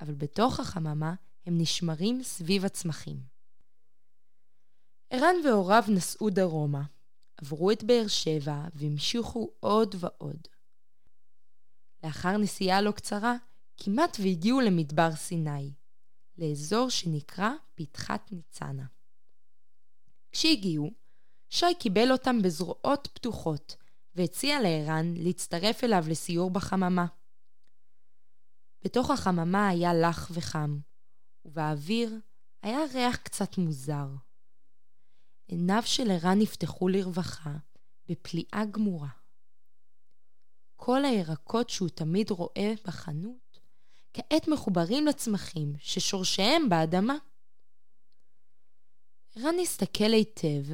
אבל 0.00 0.14
בתוך 0.14 0.60
החממה 0.60 1.14
הם 1.46 1.58
נשמרים 1.58 2.22
סביב 2.22 2.64
הצמחים. 2.64 3.35
ערן 5.10 5.34
והוריו 5.44 5.82
נסעו 5.88 6.30
דרומה, 6.30 6.82
עברו 7.36 7.70
את 7.70 7.84
באר 7.84 8.08
שבע 8.08 8.64
והמשיכו 8.74 9.50
עוד 9.60 9.94
ועוד. 9.98 10.48
לאחר 12.04 12.36
נסיעה 12.36 12.80
לא 12.80 12.90
קצרה, 12.90 13.36
כמעט 13.76 14.16
והגיעו 14.22 14.60
למדבר 14.60 15.14
סיני, 15.16 15.72
לאזור 16.38 16.90
שנקרא 16.90 17.50
פתחת 17.74 18.32
ניצנה. 18.32 18.86
כשהגיעו, 20.32 20.90
שי 21.48 21.74
קיבל 21.80 22.12
אותם 22.12 22.42
בזרועות 22.42 23.08
פתוחות, 23.12 23.76
והציע 24.14 24.60
לערן 24.60 25.14
להצטרף 25.16 25.84
אליו 25.84 26.04
לסיור 26.08 26.50
בחממה. 26.50 27.06
בתוך 28.84 29.10
החממה 29.10 29.68
היה 29.68 29.94
לח 29.94 30.30
וחם, 30.34 30.78
ובאוויר 31.44 32.20
היה 32.62 32.78
ריח 32.94 33.16
קצת 33.16 33.58
מוזר. 33.58 34.06
עיניו 35.46 35.82
של 35.84 36.10
ערן 36.10 36.38
נפתחו 36.38 36.88
לרווחה, 36.88 37.56
בפליאה 38.08 38.64
גמורה. 38.70 39.08
כל 40.76 41.04
הירקות 41.04 41.70
שהוא 41.70 41.88
תמיד 41.88 42.30
רואה 42.30 42.74
בחנות, 42.86 43.60
כעת 44.12 44.48
מחוברים 44.48 45.06
לצמחים 45.06 45.72
ששורשיהם 45.78 46.68
באדמה. 46.68 47.14
ערן 49.36 49.54
הסתכל 49.62 50.12
היטב, 50.12 50.64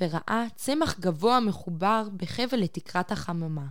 וראה 0.00 0.46
צמח 0.56 0.98
גבוה 0.98 1.40
מחובר 1.40 2.08
בחבל 2.16 2.58
לתקרת 2.58 3.12
החממה, 3.12 3.66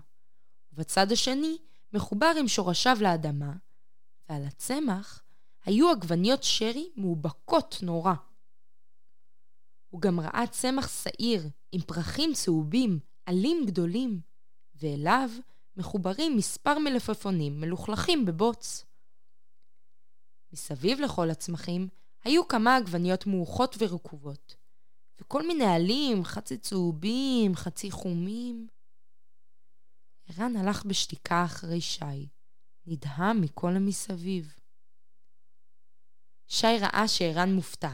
ובצד 0.72 1.12
השני 1.12 1.58
מחובר 1.94 2.32
עם 2.40 2.48
שורשיו 2.48 2.98
לאדמה, 3.02 3.54
ועל 4.30 4.44
הצמח 4.46 5.24
היו 5.66 5.92
עגבניות 5.92 6.44
שרי 6.44 6.92
מאובקות 6.96 7.78
נורא. 7.82 8.14
הוא 9.96 10.02
גם 10.02 10.20
ראה 10.20 10.48
צמח 10.52 11.04
שעיר 11.04 11.50
עם 11.72 11.82
פרחים 11.82 12.34
צהובים, 12.34 13.00
עלים 13.26 13.66
גדולים, 13.66 14.22
ואליו 14.76 15.30
מחוברים 15.76 16.38
מספר 16.38 16.80
מלפפונים 16.80 17.62
מלוכלכים 17.62 18.26
בבוץ. 18.26 18.86
מסביב 20.52 21.00
לכל 21.00 21.30
הצמחים 21.30 21.88
היו 22.24 22.48
כמה 22.48 22.76
עגבניות 22.76 23.26
מעוכות 23.26 23.76
ורקובות, 23.80 24.56
וכל 25.22 25.48
מיני 25.48 25.66
עלים, 25.66 26.24
חצי 26.24 26.58
צהובים, 26.58 27.56
חצי 27.56 27.92
חומים. 27.92 28.68
ערן 30.30 30.56
הלך 30.56 30.86
בשתיקה 30.86 31.46
אחרי 31.46 31.82
שי, 31.82 32.30
נדהם 32.86 33.42
מכל 33.42 33.72
המסביב. 33.76 34.56
שי 36.48 36.78
ראה 36.82 37.08
שערן 37.08 37.54
מופתע, 37.54 37.94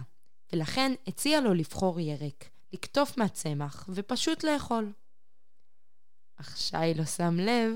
ולכן 0.54 0.92
הציע 1.08 1.42
לו 1.42 1.54
לבחור 1.54 2.00
ירק, 2.00 2.50
לקטוף 2.74 3.18
מהצמח 3.18 3.90
ופשוט 3.90 4.44
לאכול. 4.44 4.94
אך 6.36 6.58
שי 6.58 6.94
לא 6.96 7.06
שם 7.06 7.38
לב 7.40 7.74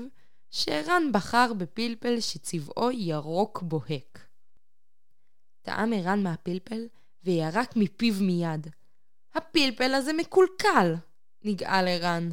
שערן 0.50 1.02
בחר 1.12 1.52
בפלפל 1.58 2.20
שצבעו 2.20 2.90
ירוק 2.90 3.62
בוהק. 3.62 4.28
טעם 5.62 5.92
ערן 5.92 6.22
מהפלפל 6.22 6.86
וירק 7.22 7.76
מפיו 7.76 8.14
מיד. 8.20 8.66
הפלפל 9.34 9.94
הזה 9.94 10.12
מקולקל! 10.12 10.94
נגעל 11.44 11.88
ערן. 11.88 12.28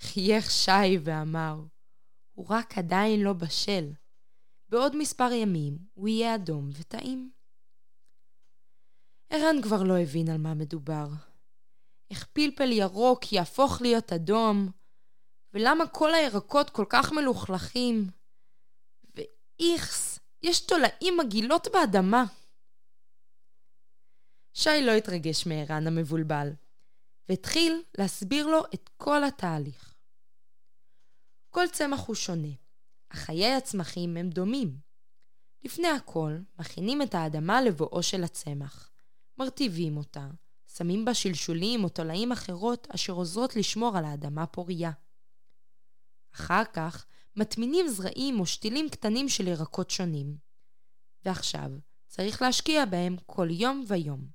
חייך 0.00 0.50
שי 0.50 0.98
ואמר, 1.04 1.60
הוא 2.32 2.46
רק 2.48 2.78
עדיין 2.78 3.20
לא 3.20 3.32
בשל. 3.32 3.92
בעוד 4.68 4.96
מספר 4.96 5.32
ימים 5.32 5.78
הוא 5.94 6.08
יהיה 6.08 6.34
אדום 6.34 6.70
וטעים. 6.78 7.30
ערן 9.34 9.62
כבר 9.62 9.82
לא 9.82 9.98
הבין 9.98 10.28
על 10.28 10.38
מה 10.38 10.54
מדובר. 10.54 11.08
איך 12.10 12.26
פלפל 12.32 12.72
ירוק 12.72 13.32
יהפוך 13.32 13.80
להיות 13.80 14.12
אדום, 14.12 14.70
ולמה 15.52 15.86
כל 15.86 16.14
הירקות 16.14 16.70
כל 16.70 16.84
כך 16.88 17.12
מלוכלכים. 17.12 18.10
ואיכס, 19.14 20.18
יש 20.42 20.66
תולעים 20.66 21.14
מגעילות 21.18 21.68
באדמה. 21.72 22.24
שי 24.54 24.82
לא 24.82 24.92
התרגש 24.92 25.46
מערן 25.46 25.86
המבולבל, 25.86 26.48
והתחיל 27.28 27.82
להסביר 27.98 28.46
לו 28.46 28.62
את 28.74 28.90
כל 28.96 29.24
התהליך. 29.24 29.94
כל 31.50 31.64
צמח 31.72 32.06
הוא 32.06 32.14
שונה, 32.14 32.52
אך 33.08 33.18
חיי 33.18 33.54
הצמחים 33.54 34.16
הם 34.16 34.30
דומים. 34.30 34.78
לפני 35.64 35.88
הכל, 35.88 36.32
מכינים 36.58 37.02
את 37.02 37.14
האדמה 37.14 37.62
לבואו 37.62 38.02
של 38.02 38.24
הצמח. 38.24 38.91
מרטיבים 39.38 39.96
אותה, 39.96 40.28
שמים 40.66 41.04
בה 41.04 41.14
שלשולים 41.14 41.84
או 41.84 41.88
תולעים 41.88 42.32
אחרות 42.32 42.88
אשר 42.94 43.12
עוזרות 43.12 43.56
לשמור 43.56 43.96
על 43.98 44.04
האדמה 44.04 44.46
פוריה. 44.46 44.90
אחר 46.34 46.62
כך, 46.72 47.06
מטמינים 47.36 47.88
זרעים 47.88 48.40
או 48.40 48.46
שתילים 48.46 48.88
קטנים 48.90 49.28
של 49.28 49.48
ירקות 49.48 49.90
שונים. 49.90 50.36
ועכשיו, 51.24 51.70
צריך 52.06 52.42
להשקיע 52.42 52.84
בהם 52.84 53.16
כל 53.26 53.48
יום 53.50 53.84
ויום. 53.88 54.26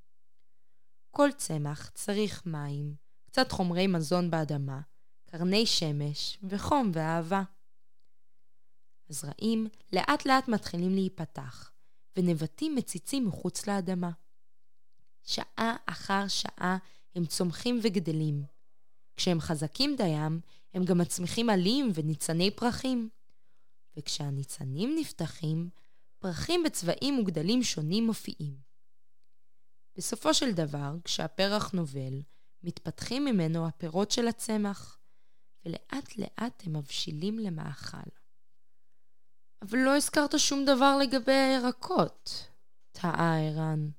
כל 1.12 1.30
צמח 1.38 1.90
צריך 1.90 2.46
מים, 2.46 2.96
קצת 3.26 3.52
חומרי 3.52 3.88
מזון 3.88 4.32
באדמה, 4.32 4.82
קרני 5.26 5.66
שמש 5.66 6.38
וחום 6.44 6.92
ואהבה. 6.94 7.44
הזרעים 9.10 9.68
לאט 9.94 10.26
לאט 10.26 10.48
מתחילים 10.48 10.94
להיפתח, 10.94 11.72
ונבטים 12.18 12.76
מציצים 12.76 13.28
מחוץ 13.28 13.68
לאדמה. 13.68 14.12
שעה 15.28 15.76
אחר 15.86 16.28
שעה 16.28 16.78
הם 17.16 17.26
צומחים 17.26 17.80
וגדלים. 17.84 18.44
כשהם 19.16 19.40
חזקים 19.40 19.96
דיים, 19.96 20.42
הם 20.74 20.86
גם 20.86 20.98
מצמיחים 20.98 21.50
עלים 21.50 21.92
וניצני 21.94 22.52
פרחים. 22.52 23.10
וכשהניצנים 23.98 24.96
נפתחים, 25.00 25.70
פרחים 26.20 26.64
בצבעים 26.64 27.20
וגדלים 27.20 27.64
שונים 27.64 28.06
מופיעים. 28.06 28.58
בסופו 29.98 30.34
של 30.34 30.52
דבר, 30.52 30.96
כשהפרח 31.04 31.72
נובל, 31.72 32.22
מתפתחים 32.64 33.26
ממנו 33.26 33.68
הפירות 33.68 34.12
של 34.12 34.28
הצמח, 34.28 35.00
ולאט 35.66 36.18
לאט 36.18 36.64
הם 36.66 36.76
מבשילים 36.76 37.40
למאכל. 37.40 38.10
אבל 39.62 39.78
לא 39.78 39.96
הזכרת 39.96 40.40
שום 40.40 40.66
דבר 40.66 40.98
לגבי 40.98 41.32
הירקות, 41.32 42.48
טעה 42.92 43.40
ערן. 43.48 43.90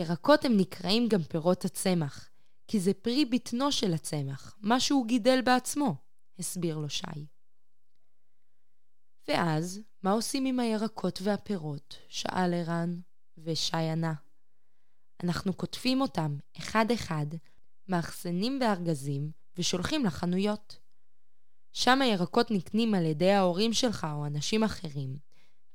ירקות 0.00 0.44
הם 0.44 0.56
נקראים 0.56 1.08
גם 1.08 1.22
פירות 1.22 1.64
הצמח, 1.64 2.30
כי 2.68 2.80
זה 2.80 2.94
פרי 2.94 3.24
בטנו 3.24 3.72
של 3.72 3.94
הצמח, 3.94 4.56
מה 4.60 4.80
שהוא 4.80 5.06
גידל 5.06 5.40
בעצמו, 5.44 5.94
הסביר 6.38 6.78
לו 6.78 6.88
שי. 6.88 7.26
ואז, 9.28 9.80
מה 10.02 10.12
עושים 10.12 10.46
עם 10.46 10.60
הירקות 10.60 11.18
והפירות? 11.22 11.96
שאל 12.08 12.54
ערן, 12.54 13.00
ושי 13.38 13.76
ענה. 13.76 14.14
אנחנו 15.24 15.52
קוטפים 15.52 16.00
אותם 16.00 16.36
אחד-אחד, 16.58 17.26
מאחסנים 17.88 18.58
בארגזים 18.58 19.30
ושולחים 19.56 20.04
לחנויות. 20.04 20.78
שם 21.72 22.02
הירקות 22.02 22.50
נקנים 22.50 22.94
על 22.94 23.04
ידי 23.04 23.30
ההורים 23.30 23.72
שלך 23.72 24.06
או 24.12 24.26
אנשים 24.26 24.64
אחרים, 24.64 25.16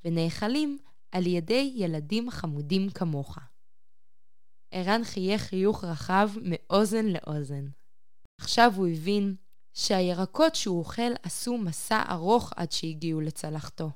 ונאכלים 0.06 0.78
על 1.12 1.28
ידי 1.28 1.74
ילדים 1.76 2.32
חמודים 2.32 2.90
כמוך. 2.90 3.38
ערן 4.72 5.04
חייך 5.04 5.42
חיוך 5.42 5.84
רחב 5.84 6.30
מאוזן 6.42 7.06
לאוזן. 7.06 7.68
עכשיו 8.42 8.72
הוא 8.76 8.88
הבין 8.88 9.36
שהירקות 9.74 10.56
שהוא 10.56 10.80
אוכל 10.80 11.12
עשו 11.24 11.58
מסע 11.58 12.04
ארוך 12.10 12.54
עד 12.56 12.72
שהגיעו 12.72 13.22
לצלחתו, 13.22 13.90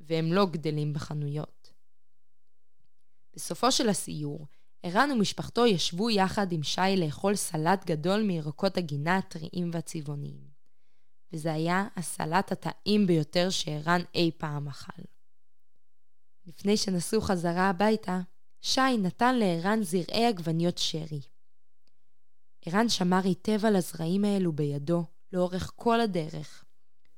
והם 0.00 0.32
לא 0.32 0.46
גדלים 0.46 0.92
בחנויות. 0.92 1.72
בסופו 3.34 3.72
של 3.72 3.88
הסיור, 3.88 4.46
ערן 4.82 5.10
ומשפחתו 5.12 5.66
ישבו 5.66 6.10
יחד 6.10 6.52
עם 6.52 6.62
שי 6.62 6.96
לאכול 6.96 7.34
סלט 7.34 7.86
גדול 7.86 8.22
מירקות 8.22 8.76
הגינה 8.76 9.16
הטריים 9.16 9.70
והצבעוניים. 9.72 10.50
וזה 11.32 11.52
היה 11.52 11.88
הסלט 11.96 12.52
הטעים 12.52 13.06
ביותר 13.06 13.50
שערן 13.50 14.00
אי 14.14 14.30
פעם 14.38 14.68
אכל. 14.68 15.02
לפני 16.46 16.76
שנסעו 16.76 17.20
חזרה 17.20 17.70
הביתה, 17.70 18.20
שי 18.60 18.96
נתן 19.02 19.34
לערן 19.38 19.82
זרעי 19.82 20.26
עגבניות 20.26 20.78
שרי. 20.78 21.20
ערן 22.66 22.88
שמר 22.88 23.20
היטב 23.24 23.66
על 23.66 23.76
הזרעים 23.76 24.24
האלו 24.24 24.52
בידו, 24.52 25.04
לאורך 25.32 25.72
כל 25.76 26.00
הדרך, 26.00 26.64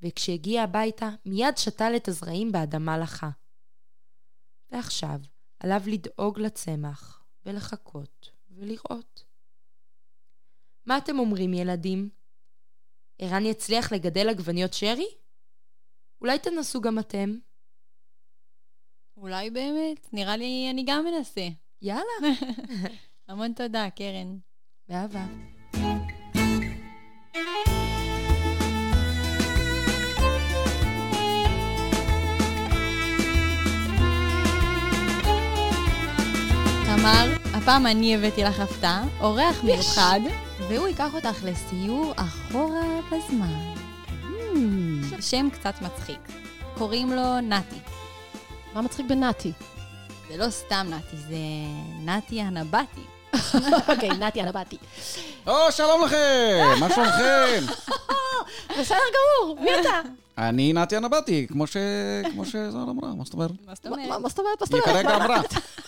וכשהגיע 0.01 0.63
הביתה, 0.63 1.09
מיד 1.27 1.57
שתל 1.57 1.93
את 1.97 2.09
הזרעים 2.09 2.53
באדמה 2.53 2.99
לחה. 2.99 3.31
ועכשיו, 4.71 5.21
עליו 5.61 5.81
לדאוג 5.87 6.41
לצמח, 6.41 7.25
ולחכות, 7.47 8.31
ולראות. 8.51 9.25
מה 10.87 10.99
אתם 10.99 11.19
אומרים, 11.19 11.55
ילדים? 11.55 12.11
ערן 13.19 13.47
יצליח 13.47 13.93
לגדל 13.93 14.29
עגבניות 14.29 14.73
שרי? 14.73 15.09
אולי 16.21 16.39
תנסו 16.39 16.81
גם 16.81 16.99
אתם. 16.99 17.39
אולי 19.23 19.51
באמת, 19.51 20.09
נראה 20.13 20.37
לי 20.37 20.69
אני 20.71 20.85
גם 20.87 21.05
מנסה. 21.05 21.49
יאללה. 21.83 22.03
המון 23.29 23.53
תודה, 23.53 23.89
קרן. 23.91 24.37
באהבה. 24.89 25.25
תמר, 36.87 37.37
הפעם 37.55 37.87
אני 37.87 38.15
הבאתי 38.15 38.43
לך 38.45 38.61
הפתעה, 38.61 39.05
אורח 39.21 39.65
מיוחד, 39.65 40.21
והוא 40.69 40.89
ייקח 40.89 41.15
אותך 41.15 41.45
לסיור 41.45 42.13
אחורה 42.17 43.01
בזמן. 43.13 43.75
שם 45.21 45.51
קצת 45.51 45.75
מצחיק. 45.83 46.21
קוראים 46.79 47.13
לו 47.13 47.41
נתי. 47.41 48.02
מה 48.75 48.83
מצחיק 48.83 49.07
בנתי? 49.07 49.53
זה 50.29 50.37
לא 50.37 50.51
סתם 50.51 50.87
נתי, 50.91 51.17
זה 51.17 51.37
נתי 52.05 52.41
הנבטי. 52.41 53.01
אוקיי, 53.89 54.09
נתי 54.09 54.41
הנבטי. 54.41 54.77
או, 55.47 55.73
שלום 55.73 56.05
לכם! 56.05 56.81
מה 56.81 56.89
שלומכם? 56.95 57.65
בסדר 58.81 58.99
גמור, 59.15 59.57
מי 59.61 59.71
אתה? 59.81 60.01
אני 60.39 60.73
נתי 60.73 60.97
הנבטי, 60.97 61.47
כמו 61.49 61.67
ש... 61.67 61.77
כמו 62.33 62.45
שזוהר 62.45 62.91
אמרה, 62.91 63.15
מה 63.15 63.25
זאת 63.25 63.35
אומרת? 63.35 63.51
מה 63.67 63.75
זאת 63.75 63.87
אומרת? 63.87 64.21
מה 64.21 64.29
זאת 64.29 64.39
אומרת? 64.39 64.61
מה 64.61 64.67
זאת 64.67 64.75
היא? 64.75 64.83
כרגע 64.83 65.17
אמרה. 65.17 65.41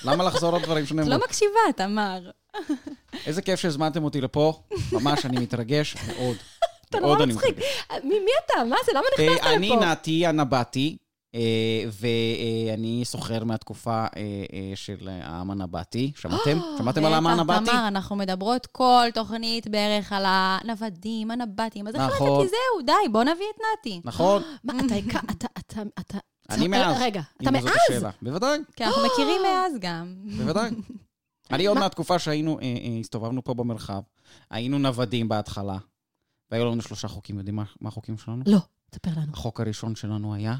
למה 0.04 0.24
לחזור 0.24 0.56
על 0.56 0.62
דברים 0.62 0.86
שנאמרו? 0.86 1.10
לא 1.10 1.18
מקשיבה, 1.18 1.60
תמר. 1.76 2.30
איזה 3.26 3.42
כיף 3.42 3.60
שהזמנתם 3.60 4.04
אותי 4.04 4.20
לפה, 4.20 4.60
ממש, 4.92 5.26
אני 5.26 5.38
מתרגש 5.40 5.96
מאוד. 6.06 6.36
אתה 6.90 7.00
נורא 7.00 7.22
אני 7.22 7.32
מצחיק. 7.32 7.56
מי 8.04 8.18
מי 8.20 8.30
אתה? 8.46 8.64
מה 8.64 8.76
זה? 8.86 8.92
למה 8.92 9.04
אה, 9.18 9.24
נכנסת 9.26 9.46
אני 9.46 9.68
לפה? 9.70 9.84
נתי 9.86 10.26
הנבטי, 10.26 10.96
ואני 11.92 13.02
סוחר 13.04 13.44
מהתקופה 13.44 13.92
אה, 13.92 14.06
אה, 14.52 14.72
של 14.74 15.08
העם 15.08 15.50
הנבטי. 15.50 16.12
שמעתם? 16.16 16.58
שמעתם 16.78 17.04
על 17.04 17.20
בטח, 17.20 17.30
הנבטי? 17.30 17.70
תמר, 17.70 17.88
אנחנו 17.88 18.16
מדברות 18.16 18.66
כל 18.66 19.06
תוכנית 19.14 19.68
בערך 19.68 20.12
על 20.12 20.24
הנוודים, 20.26 21.30
הנבטים. 21.30 21.88
אז 21.88 21.94
נכון. 21.94 22.06
החלטתי, 22.06 22.48
זהו, 22.48 22.86
די, 22.86 23.08
בוא 23.12 23.22
נביא 23.22 23.46
את 23.54 23.60
נתי. 23.80 24.00
נכון, 24.04 24.42
מה, 24.64 24.72
אתה 25.30 25.46
אתה... 26.00 26.18
אני 26.50 26.68
מאז. 26.68 26.96
רגע, 27.00 27.22
אתה 27.42 27.50
מאז? 27.50 27.64
בוודאי, 28.22 28.58
כי 28.76 28.84
אנחנו 28.84 29.02
מכירים 29.06 29.42
מאז 29.42 29.72
גם. 29.80 30.14
בוודאי. 30.36 30.70
אני 31.52 31.66
עוד 31.66 31.78
מהתקופה 31.78 32.18
שהיינו, 32.18 32.58
אה, 32.58 32.64
אה, 32.64 32.98
הסתובבנו 33.00 33.44
פה 33.44 33.54
במרחב, 33.54 34.00
היינו 34.50 34.78
נוודים 34.78 35.28
בהתחלה, 35.28 35.78
והיו 36.50 36.64
לנו 36.64 36.82
שלושה 36.82 37.08
חוקים. 37.08 37.38
יודעים 37.38 37.56
מה 37.56 37.88
החוקים 37.88 38.18
שלנו? 38.18 38.42
לא, 38.46 38.58
תספר 38.90 39.10
לנו. 39.16 39.32
החוק 39.32 39.60
הראשון 39.60 39.96
שלנו 39.96 40.34
היה, 40.34 40.56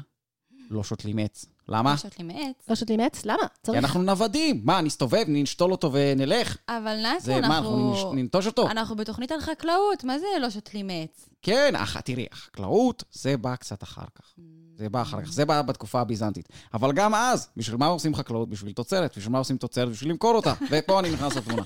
לא 0.69 0.83
שותלים 0.83 1.19
עץ. 1.19 1.45
למה? 1.69 1.95
יש 1.97 2.17
לי 2.19 2.23
מעץ. 2.23 2.55
לא 2.69 2.75
שותלים 2.75 2.99
עץ? 2.99 3.25
למה? 3.25 3.37
כי 3.53 3.59
צריך... 3.63 3.77
אנחנו 3.77 4.01
נוודים. 4.03 4.61
מה, 4.63 4.81
נסתובב, 4.81 5.23
נשתול 5.27 5.71
אותו 5.71 5.89
ונלך? 5.93 6.57
אבל 6.69 6.95
נתי, 7.05 7.19
זה 7.19 7.41
מה, 7.41 7.47
אנחנו 7.47 7.91
נש- 7.93 7.97
אנחנו... 7.97 8.13
ננטוש 8.13 8.47
אותו? 8.47 8.69
אנחנו 8.69 8.95
בתוכנית 8.95 9.31
על 9.31 9.41
חקלאות, 9.41 10.03
מה 10.03 10.19
זה 10.19 10.25
לא 10.41 10.49
שותלים 10.49 10.89
עץ? 10.91 11.29
כן, 11.41 11.73
אח, 11.75 11.99
תראי, 11.99 12.25
החקלאות, 12.31 13.03
זה 13.11 13.37
בא 13.37 13.55
קצת 13.55 13.83
אחר 13.83 14.05
כך. 14.15 14.33
זה 14.77 14.89
בא 14.89 15.01
אחר 15.01 15.21
כך, 15.21 15.31
זה 15.31 15.45
בא 15.45 15.61
בתקופה 15.61 16.01
הביזנטית. 16.01 16.49
אבל 16.73 16.91
גם 16.91 17.15
אז, 17.15 17.47
בשביל 17.57 17.77
מה 17.77 17.85
עושים 17.85 18.15
חקלאות? 18.15 18.49
בשביל 18.49 18.73
תוצרת. 18.73 19.17
בשביל 19.17 19.31
מה 19.31 19.37
עושים 19.37 19.57
תוצרת? 19.57 19.89
בשביל 19.89 20.09
למכור 20.09 20.35
אותה. 20.35 20.53
ופה 20.71 20.99
אני 20.99 21.09
נכנס 21.11 21.35
לתמונה. 21.35 21.61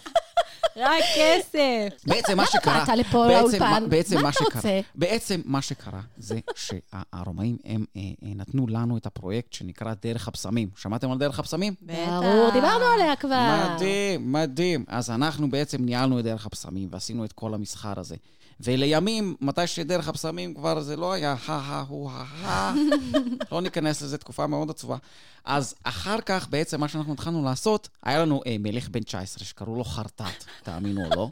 רק 0.78 1.04
כסף. 1.18 1.88
בעצם 2.08 2.38
מה 2.38 2.46
שקרה... 2.46 2.86
באת 2.86 2.98
לפה 2.98 3.28
לאולפן? 3.28 3.84
מה- 4.22 4.30
אתה 4.30 4.32
שקרה- 4.32 4.56
רוצה? 4.56 4.80
בעצם 4.96 5.42
מה 5.46 5.62
שקרה 5.62 6.02
זה 6.18 6.40
שהרומאים, 6.56 7.58
הם 7.66 7.86
אה, 7.96 8.02
אה, 8.24 8.30
נתנו 8.36 8.68
לנו 8.68 8.98
את 8.98 9.06
הפרויקט 9.06 9.54
שנקרא 9.54 9.94
דרך 10.04 10.28
הבשמים. 10.28 10.70
שמעתם 10.76 11.12
על 11.12 11.18
דרך 11.18 11.40
הבשמים? 11.40 11.74
ברור, 11.82 12.50
דיברנו 12.54 12.86
עליה 12.86 13.16
כבר. 13.16 13.70
מדהים, 13.76 14.32
מדהים. 14.34 14.86
אז 14.88 15.10
אנחנו 15.12 15.50
בעצם 15.50 15.86
ניהלנו 15.86 16.20
את 16.20 16.24
דרך 16.24 16.46
הבשמים 16.46 16.90
ועשינו 16.92 17.26
את 17.26 17.34
כל 17.34 17.54
המסחר 17.54 18.00
הזה. 18.00 18.16
ולימים, 18.60 19.36
מתי 19.42 19.68
שדרך 19.68 20.08
הבשמים 20.08 20.54
כבר 20.54 20.80
זה 20.80 20.96
לא 20.96 21.14
היה 21.14 21.36
הא-הא 21.46 21.84
הו 21.88 22.10
הא-הא, 22.12 22.74
לא 23.52 23.62
ניכנס 23.62 24.02
לזה, 24.02 24.18
תקופה 24.18 24.48
מאוד 24.48 24.70
עצובה. 24.70 24.98
אז 25.46 25.76
אחר 25.84 26.22
כך, 26.22 26.48
בעצם, 26.50 26.80
מה 26.80 26.88
שאנחנו 26.88 27.14
התחלנו 27.14 27.44
לעשות, 27.44 27.90
היה 28.04 28.22
לנו 28.22 28.42
אה, 28.48 28.56
מלך 28.60 28.90
בן 28.90 29.04
19 29.04 29.46
שקראו 29.46 29.76
לו 29.76 29.84
חרטט, 29.84 30.46
תאמינו 30.64 31.06
או 31.06 31.10
לא. 31.16 31.30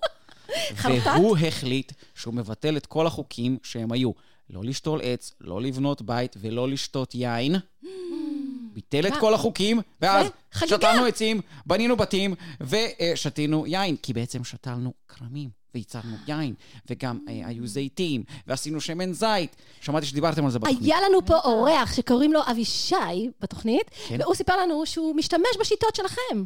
והוא 1.04 1.38
החליט 1.38 1.92
שהוא 2.16 2.34
מבטל 2.34 2.78
את 2.78 2.86
כל 2.86 3.08
החוקים 3.08 3.58
שהם 3.64 3.92
היו 3.92 4.12
לא 4.50 4.64
לשתול 4.64 5.00
עץ, 5.04 5.32
לא 5.42 5.62
לבנות 5.62 6.02
בית 6.02 6.36
ולא 6.42 6.70
לשתות 6.70 7.16
יין. 7.16 7.56
ביטל 8.74 9.08
את 9.08 9.14
כל 9.20 9.34
החוקים, 9.34 9.82
ואז. 10.02 10.28
שתלנו 10.66 11.06
עצים, 11.06 11.42
בנינו 11.66 11.98
בתים 11.98 12.36
ושתינו 12.62 13.68
יין, 13.68 13.96
כי 13.96 14.14
בעצם 14.14 14.44
שתלנו 14.44 14.94
כרמים. 15.08 15.50
וייצרנו 15.78 16.16
יין, 16.28 16.54
וגם 16.90 17.20
אה, 17.30 17.42
היו 17.48 17.68
זיתים, 17.68 18.24
ועשינו 18.48 18.82
שמן 18.82 19.14
זית. 19.14 19.56
שמעתי 19.82 20.06
שדיברתם 20.06 20.46
על 20.46 20.52
זה 20.52 20.60
בתוכנית. 20.60 20.82
היה 20.84 20.98
לנו 21.10 21.26
פה 21.26 21.38
אורח 21.40 21.94
שקוראים 21.94 22.34
לו 22.34 22.40
אבישי 22.52 22.96
בתוכנית, 23.40 23.92
כן. 24.08 24.18
והוא 24.22 24.36
סיפר 24.36 24.58
לנו 24.62 24.86
שהוא 24.86 25.16
משתמש 25.16 25.58
בשיטות 25.60 25.96
שלכם. 25.96 26.44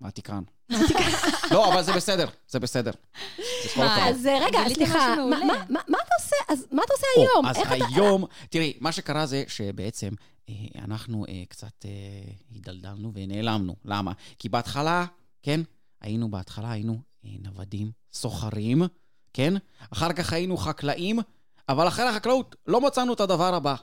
מעתיקן. 0.00 0.42
לא, 1.50 1.72
אבל 1.72 1.82
זה 1.82 1.92
בסדר, 1.92 2.28
זה 2.48 2.60
בסדר. 2.60 2.90
מה. 3.76 4.08
אז 4.08 4.26
אה, 4.26 4.38
רגע, 4.46 4.58
סליחה, 4.74 5.14
מה-. 5.16 5.24
מה- 5.44 5.64
מה 5.68 5.80
מה 5.88 5.98
אתה 6.04 6.14
עושה? 6.22 6.36
אז 6.48 6.66
מה 6.72 6.82
אתה 6.84 6.92
עושה 6.92 7.06
היום? 7.16 7.46
אז 7.46 7.56
היום, 7.96 8.24
תראי, 8.50 8.72
מה 8.80 8.92
שקרה 8.92 9.26
זה 9.26 9.44
שבעצם 9.48 10.08
אה, 10.48 10.54
אנחנו 10.84 11.24
אה, 11.28 11.42
קצת 11.48 11.84
הידלדלנו 12.50 13.12
ונעלמנו. 13.14 13.76
למה? 13.84 14.12
כי 14.38 14.48
בהתחלה, 14.48 15.04
כן, 15.42 15.60
היינו 16.00 16.30
בהתחלה, 16.30 16.70
היינו 16.72 16.98
נוודים, 17.24 17.90
סוחרים, 18.12 18.82
כן? 19.32 19.54
אחר 19.90 20.12
כך 20.12 20.32
היינו 20.32 20.56
חקלאים, 20.56 21.18
אבל 21.68 21.88
אחרי 21.88 22.04
החקלאות 22.08 22.56
לא 22.66 22.80
מצאנו 22.80 23.12
את 23.12 23.20
הדבר 23.20 23.54
הבא. 23.54 23.74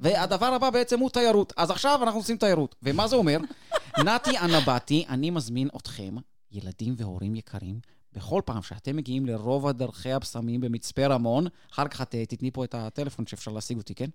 והדבר 0.00 0.46
הבא 0.46 0.70
בעצם 0.70 0.98
הוא 1.00 1.10
תיירות. 1.10 1.52
אז 1.56 1.70
עכשיו 1.70 2.00
אנחנו 2.02 2.20
עושים 2.20 2.36
תיירות. 2.36 2.74
ומה 2.82 3.08
זה 3.08 3.16
אומר? 3.16 3.38
נתי 4.06 4.38
אנבטי, 4.38 5.04
אני 5.08 5.30
מזמין 5.30 5.68
אתכם, 5.76 6.14
ילדים 6.52 6.94
והורים 6.96 7.34
יקרים, 7.36 7.80
בכל 8.12 8.42
פעם 8.44 8.62
שאתם 8.62 8.96
מגיעים 8.96 9.26
לרובע 9.26 9.72
דרכי 9.72 10.12
הבשמים 10.12 10.60
במצפה 10.60 11.06
רמון, 11.06 11.46
אחר 11.72 11.88
כך 11.88 12.02
את 12.02 12.14
אה, 12.14 12.26
תתני 12.26 12.50
פה 12.50 12.64
את 12.64 12.74
הטלפון 12.74 13.26
שאפשר 13.26 13.50
להשיג 13.52 13.76
אותי, 13.78 13.94
כן? 13.94 14.10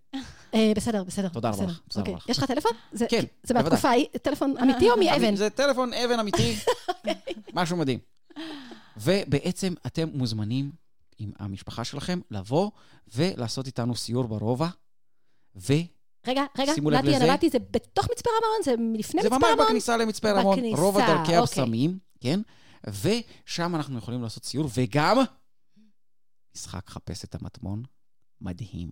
אה, 0.54 0.72
בסדר, 0.76 1.04
בסדר. 1.04 1.30
תודה 1.30 1.50
רבה. 1.50 1.66
לך, 1.66 1.80
בסדר 1.90 2.02
אוקיי. 2.02 2.16
לך. 2.16 2.30
יש 2.30 2.38
לך 2.38 2.44
טלפון? 2.46 2.72
זה- 2.92 3.06
כן, 3.10 3.24
זה 3.44 3.54
בוודאי. 3.54 3.64
מהתקופה 3.70 3.90
ההיא, 3.90 4.06
טלפון 4.22 4.54
אמיתי 4.58 4.90
או 4.90 4.96
מאבן? 5.04 5.36
זה 5.36 5.50
טלפון 5.50 5.94
אבן 5.94 6.20
אמיתי, 6.20 6.56
משהו 7.54 7.78
מדהים. 7.78 8.00
ובעצם 8.98 9.74
אתם 9.86 10.10
מוזמנים 10.14 10.72
עם 11.18 11.32
המשפחה 11.40 11.84
שלכם 11.84 12.20
לבוא 12.32 12.72
ולעשות 13.16 13.68
איתנו 13.68 13.96
סיור 13.96 14.28
ברובע, 14.28 14.68
וזה 15.56 15.82
רגע, 16.28 16.44
רגע, 16.58 16.74
נתי. 16.92 17.16
הנבטי 17.16 17.50
זה 17.50 17.60
בתוך 17.60 18.08
מצפה 18.12 18.30
רמון? 18.30 18.64
זה 18.64 18.74
מלפני 18.78 19.22
מצפה 19.22 19.38
ממש 19.38 19.44
רמון? 19.52 19.66
בכניסה 19.66 19.98
למצפה 19.98 20.32
רמון, 20.32 20.58
בכניסה, 20.58 20.82
רובע 20.82 21.08
דרכי 21.08 21.22
אוקיי. 21.22 21.38
הבשמים, 21.38 22.00
כן? 22.20 22.40
ושם 22.88 23.76
אנחנו 23.76 23.98
יכולים 23.98 24.22
לעשות 24.24 24.46
סיור, 24.46 24.70
וגם 24.74 25.18
משחק 26.56 26.90
חפש 26.90 27.24
את 27.24 27.36
המטמון, 27.36 27.84
מדהים. 28.42 28.90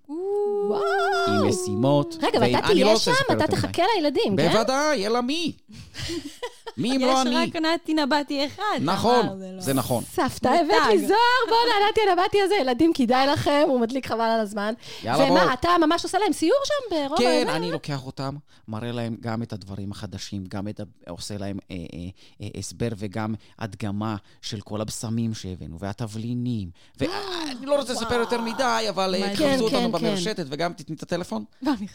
וואו. 0.69 0.81
עם 1.27 1.49
משימות. 1.49 2.15
רגע, 2.21 2.39
ואתה 2.41 2.67
לא 2.67 2.73
תהיה 2.73 2.97
שם, 2.97 3.11
אתה. 3.31 3.47
תחכה 3.47 3.83
לילדים, 3.95 4.37
כן? 4.37 4.51
בוודאי, 4.51 5.07
אלא 5.07 5.21
מי? 5.21 5.57
מי 6.77 6.95
אם 6.95 7.01
לא 7.01 7.07
יש 7.07 7.27
אני? 7.27 7.35
רק 7.35 7.55
נתי 7.55 7.93
נבטי 7.93 8.45
אחד. 8.45 8.79
נכון, 8.81 9.25
לא. 9.25 9.61
זה 9.61 9.73
נכון. 9.73 10.03
סבתא. 10.03 10.47
הבאת 10.47 10.87
לי 10.89 10.99
זוהר, 10.99 11.43
בואנה, 11.49 11.89
נתי 11.89 12.01
הנבטי 12.09 12.41
הזה, 12.41 12.55
ילדים, 12.55 12.91
כדאי 12.93 13.27
לכם, 13.27 13.65
הוא 13.67 13.79
מדליק 13.79 14.07
חבל 14.07 14.21
על 14.21 14.39
הזמן. 14.39 14.73
יאללה, 15.03 15.25
בואו. 15.25 15.31
ומה, 15.31 15.53
אתה 15.53 15.69
ממש 15.81 16.03
עושה 16.03 16.19
להם 16.19 16.33
סיור 16.33 16.59
שם 16.65 16.95
ברוב 16.95 17.19
כן, 17.19 17.43
הזה? 17.47 17.57
אני 17.57 17.71
לוקח 17.71 18.05
אותם, 18.05 18.35
מראה 18.67 18.91
להם 18.91 19.17
גם 19.19 19.43
את 19.43 19.53
הדברים 19.53 19.91
החדשים, 19.91 20.43
גם 20.47 20.67
את. 20.67 20.81
עושה 21.09 21.37
להם 21.37 21.57
אה, 21.71 21.75
אה, 21.75 21.99
אה, 22.41 22.59
הסבר 22.59 22.89
וגם 22.97 23.35
הדגמה 23.59 24.15
של 24.41 24.61
כל 24.61 24.81
הבשמים 24.81 25.33
שהבאנו, 25.33 25.79
והתבלינים. 25.79 26.69
ואני 26.97 27.65
לא 27.65 27.75
רוצה 27.75 27.93
לספר 27.93 28.15
יותר 28.15 28.41
מדי, 28.41 28.85
אבל. 28.89 29.15
תחפשו 29.27 29.43
כן, 29.43 29.59
אותנו 29.59 29.79
כן, 29.79 29.91
במרשתת, 29.91 30.45
וגם 30.49 30.73
תתני 30.73 30.95
את 30.95 31.03
הטלפון. 31.03 31.43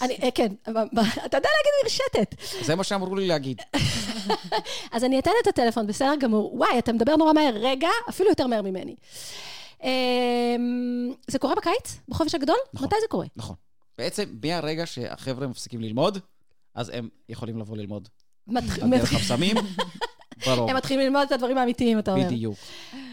אני, 0.03 0.19
כן, 0.35 0.53
אתה 1.27 1.37
יודע 1.37 1.49
להגיד 1.57 1.73
מרשתת. 1.83 2.35
זה 2.65 2.75
מה 2.75 2.85
שאמרו 2.85 3.17
לי 3.17 3.27
להגיד. 3.27 3.61
אז 4.93 5.05
אני 5.05 5.19
אתן 5.19 5.31
את 5.43 5.47
הטלפון, 5.47 5.87
בסדר 5.87 6.15
גמור. 6.21 6.55
וואי, 6.55 6.79
אתה 6.79 6.93
מדבר 6.93 7.17
נורא 7.17 7.33
מהר. 7.33 7.55
רגע, 7.57 7.89
אפילו 8.09 8.29
יותר 8.29 8.47
מהר 8.47 8.63
ממני. 8.63 8.95
אמ, 9.83 9.89
זה 11.29 11.39
קורה 11.39 11.55
בקיץ? 11.55 11.99
בחופש 12.09 12.35
הגדול? 12.35 12.57
נכון. 12.75 12.87
מתי 12.87 12.97
זה 13.01 13.07
קורה? 13.09 13.27
נכון. 13.37 13.57
בעצם, 13.99 14.25
מהרגע 14.45 14.87
שהחבר'ה 14.87 15.47
מפסיקים 15.47 15.81
ללמוד, 15.81 16.19
אז 16.75 16.91
הם 16.95 17.09
יכולים 17.29 17.59
לבוא 17.59 17.77
ללמוד. 17.77 18.09
בדרך 18.47 19.13
הבשמים, 19.13 19.57
ברור. 20.47 20.71
הם 20.71 20.77
מתחילים 20.77 21.05
ללמוד 21.05 21.23
את 21.23 21.33
הדברים 21.33 21.59
האמיתיים, 21.59 21.99
אתה 21.99 22.13
אומר. 22.13 22.27
בדיוק. 22.27 22.57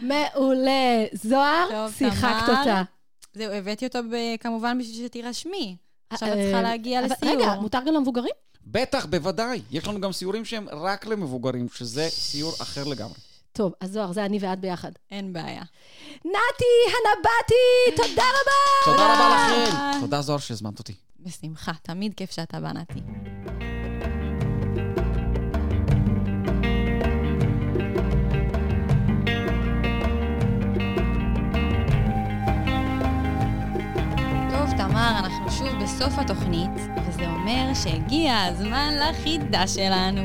מעולה. 0.01 1.05
זוהר, 1.13 1.87
שיחקת. 1.97 2.49
אותה. 2.49 2.83
זהו, 3.33 3.51
הבאתי 3.53 3.85
אותו 3.85 3.99
כמובן 4.39 4.77
בשביל 4.79 5.07
שתירשמי. 5.07 5.75
עכשיו 6.09 6.29
את 6.29 6.37
אה, 6.37 6.43
צריכה 6.43 6.61
להגיע 6.61 7.01
לסיור. 7.01 7.31
רגע, 7.31 7.55
מותר 7.61 7.79
גם 7.87 7.93
למבוגרים? 7.93 8.31
בטח, 8.67 9.05
בוודאי. 9.05 9.61
יש 9.71 9.87
לנו 9.87 10.01
גם 10.01 10.11
סיורים 10.11 10.45
שהם 10.45 10.67
רק 10.71 11.05
למבוגרים, 11.05 11.67
שזה 11.73 12.07
סיור 12.09 12.53
אחר 12.61 12.83
לגמרי. 12.83 13.13
טוב, 13.53 13.73
אז 13.81 13.91
זוהר, 13.91 14.11
זה 14.11 14.25
אני 14.25 14.37
ואת 14.41 14.59
ביחד. 14.59 14.91
אין 15.11 15.33
בעיה. 15.33 15.63
נתי 16.25 16.65
הנבטי, 16.87 17.95
תודה 17.95 18.23
רבה! 18.23 18.91
תודה 18.91 19.13
רבה 19.15 19.35
לכם. 19.35 19.99
תודה, 20.01 20.21
זוהר, 20.21 20.39
שהזמנת 20.39 20.79
אותי. 20.79 20.93
בשמחה, 21.19 21.71
תמיד 21.81 22.13
כיף 22.13 22.31
שאתה 22.31 22.59
בא, 22.59 22.71
נתי. 22.71 22.99
בסוף 36.09 36.21
התוכנית, 36.21 36.71
וזה 37.07 37.29
אומר 37.29 37.73
שהגיע 37.83 38.43
הזמן 38.43 38.93
לחידה 38.99 39.67
שלנו. 39.67 40.21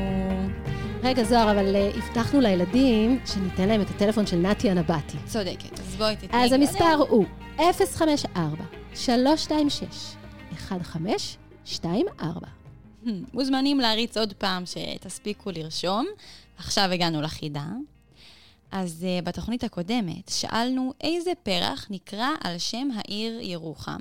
רגע, 1.03 1.23
זוהר, 1.23 1.51
אבל 1.51 1.75
אה, 1.75 1.91
הבטחנו 1.95 2.41
לילדים 2.41 3.19
שניתן 3.25 3.67
להם 3.67 3.81
את 3.81 3.89
הטלפון 3.89 4.27
של 4.27 4.37
נתי 4.37 4.69
הנבטי. 4.69 5.17
צודקת, 5.25 5.79
אז 5.79 5.95
בואי 5.95 6.15
תתני. 6.15 6.45
אז. 6.45 6.51
המספר 6.51 7.03
הוא 7.09 7.25
054-326-1524. 7.57 7.63
Hmm, 13.05 13.09
מוזמנים 13.33 13.79
להריץ 13.79 14.17
עוד 14.17 14.33
פעם 14.33 14.63
שתספיקו 14.65 15.51
לרשום. 15.51 16.05
עכשיו 16.57 16.89
הגענו 16.91 17.21
לחידה. 17.21 17.65
אז 18.71 19.05
uh, 19.05 19.25
בתוכנית 19.25 19.63
הקודמת 19.63 20.29
שאלנו 20.29 20.93
איזה 21.01 21.31
פרח 21.43 21.87
נקרא 21.89 22.29
על 22.43 22.57
שם 22.57 22.89
העיר 22.95 23.39
ירוחם, 23.41 23.99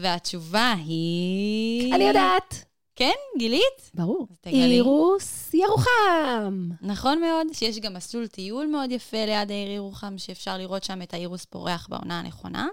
והתשובה 0.00 0.74
היא... 0.86 1.94
אני 1.94 2.04
יודעת. 2.04 2.64
כן? 2.96 3.12
גילית? 3.38 3.90
ברור. 3.94 4.28
אירוס 4.46 5.54
ירוחם. 5.54 6.68
נכון 6.80 7.20
מאוד, 7.20 7.46
שיש 7.52 7.78
גם 7.78 7.94
מסלול 7.94 8.26
טיול 8.26 8.66
מאוד 8.66 8.90
יפה 8.92 9.24
ליד 9.24 9.50
העיר 9.50 9.70
ירוחם, 9.70 10.18
שאפשר 10.18 10.58
לראות 10.58 10.84
שם 10.84 11.02
את 11.02 11.14
האירוס 11.14 11.44
פורח 11.44 11.86
בעונה 11.90 12.18
הנכונה. 12.20 12.68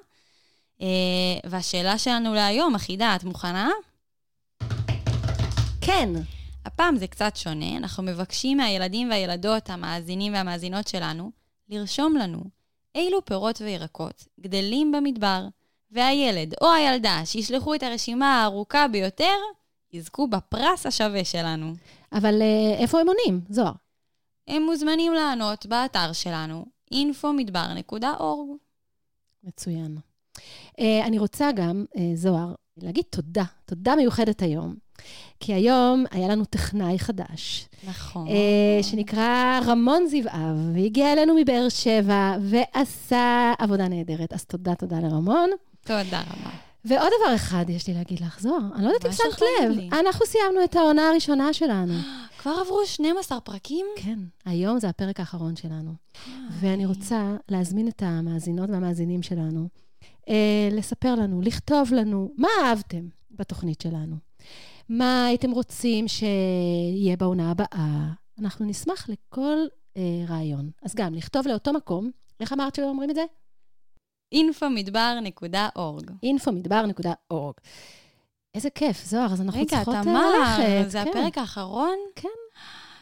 Uh, 0.80 0.84
והשאלה 1.50 1.98
שלנו 1.98 2.34
להיום, 2.34 2.76
החידה, 2.76 3.16
את 3.16 3.24
מוכנה? 3.24 3.70
כן. 5.82 6.10
הפעם 6.66 6.98
זה 6.98 7.08
קצת 7.08 7.36
שונה, 7.36 7.78
אנחנו 7.78 8.04
מבקשים 8.04 8.58
מהילדים 8.58 9.10
והילדות, 9.10 9.70
המאזינים 9.70 10.34
והמאזינות 10.34 10.88
שלנו, 10.88 11.32
לרשום 11.70 12.16
לנו 12.18 12.44
אילו 12.96 13.26
פירות 13.26 13.62
וירקות 13.62 14.28
גדלים 14.40 14.92
במדבר, 14.92 15.48
והילד 15.92 16.54
או 16.62 16.72
הילדה 16.72 17.22
שישלחו 17.26 17.76
את 17.76 17.84
הרשימה 17.84 18.42
הארוכה 18.42 18.88
ביותר, 18.88 19.36
יזכו 19.94 20.28
בפרס 20.28 20.86
השווה 20.86 21.26
שלנו. 21.26 21.74
אבל 22.14 22.42
אה, 22.42 22.78
איפה 22.80 23.00
הם 23.00 23.08
עונים, 23.08 23.42
זוהר? 23.50 23.72
הם 24.48 24.64
מוזמנים 24.64 25.14
לענות 25.14 25.66
באתר 25.66 26.14
שלנו, 26.14 26.66
infomדבר.org. 26.94 28.58
מצוין. 29.44 29.98
אה, 30.80 31.06
אני 31.06 31.20
רוצה 31.20 31.52
גם, 31.52 31.86
אה, 31.98 32.12
זוהר, 32.16 32.54
להגיד 32.78 33.04
תודה, 33.10 33.44
תודה 33.66 33.96
מיוחדת 33.96 34.42
היום. 34.42 34.76
כי 35.40 35.54
היום 35.54 36.06
היה 36.12 36.28
לנו 36.28 36.46
טכנאי 36.46 37.00
חדש, 37.00 37.68
נכון. 37.88 38.28
שנקרא 38.82 39.60
רמון 39.66 40.08
זבעב, 40.08 40.58
והגיע 40.76 41.14
אלינו 41.14 41.36
מבאר 41.36 41.70
שבע, 41.70 42.36
ועשה 42.42 43.54
עבודה 43.60 43.88
נהדרת. 43.88 44.34
אז 44.34 44.46
תודה, 44.46 44.76
תודה 44.76 45.00
לרמון. 45.00 45.50
תודה 45.86 46.22
רבה. 46.22 46.50
ועוד 46.86 47.10
דבר 47.20 47.36
אחד 47.36 47.66
יש 47.70 47.88
לי 47.88 47.94
להגיד 47.94 48.20
לך, 48.20 48.40
זוהר, 48.42 48.60
אני 48.76 48.84
לא 48.84 48.90
יודעת 48.90 49.06
אם 49.06 49.12
שמת 49.12 49.42
לב, 49.42 49.72
לי? 49.72 49.90
אנחנו 50.00 50.26
סיימנו 50.26 50.64
את 50.64 50.76
העונה 50.76 51.10
הראשונה 51.10 51.54
שלנו. 51.54 51.94
כבר 52.40 52.52
עברו 52.62 52.86
12 52.86 53.40
פרקים? 53.40 53.86
כן, 53.96 54.20
היום 54.46 54.80
זה 54.80 54.90
הפרק 54.90 55.20
האחרון 55.20 55.56
שלנו. 55.56 55.92
ואני 56.60 56.86
רוצה 56.86 57.36
להזמין 57.50 57.88
את 57.88 58.04
המאזינות 58.06 58.70
והמאזינים 58.70 59.24
שלנו 59.24 59.68
אה, 60.30 60.70
לספר 60.72 61.16
לנו, 61.16 61.42
לכתוב 61.42 61.94
לנו, 61.94 62.32
מה 62.38 62.48
אהבתם 62.64 63.08
בתוכנית 63.32 63.82
שלנו? 63.82 64.16
מה 64.90 65.26
הייתם 65.26 65.52
רוצים 65.52 66.08
שיהיה 66.08 67.18
בעונה 67.18 67.52
הבאה? 67.52 68.08
אנחנו 68.40 68.66
נשמח 68.66 69.10
לכל 69.10 69.58
אה, 69.98 70.02
רעיון. 70.28 70.70
אז 70.84 70.96
גם, 70.96 71.14
לכתוב 71.14 71.48
לאותו 71.48 71.74
מקום, 71.74 72.12
איך 72.40 72.54
אמרת 72.54 72.76
שאומרים 72.76 73.10
את 73.10 73.16
זה? 73.16 73.24
infomדבר.org. 74.34 76.12
infomדבר.org. 76.26 77.62
איזה 78.56 78.70
כיף, 78.70 79.06
זוהר, 79.06 79.34
אז 79.34 79.42
אנחנו 79.42 79.62
רגע, 79.62 79.70
צריכות 79.70 79.96
אה, 79.96 80.04
תמר, 80.04 80.32
ללכת. 80.40 80.92
זה 80.92 81.02
כן. 81.04 81.10
הפרק 81.10 81.38
האחרון? 81.38 81.98
כן. 82.16 82.30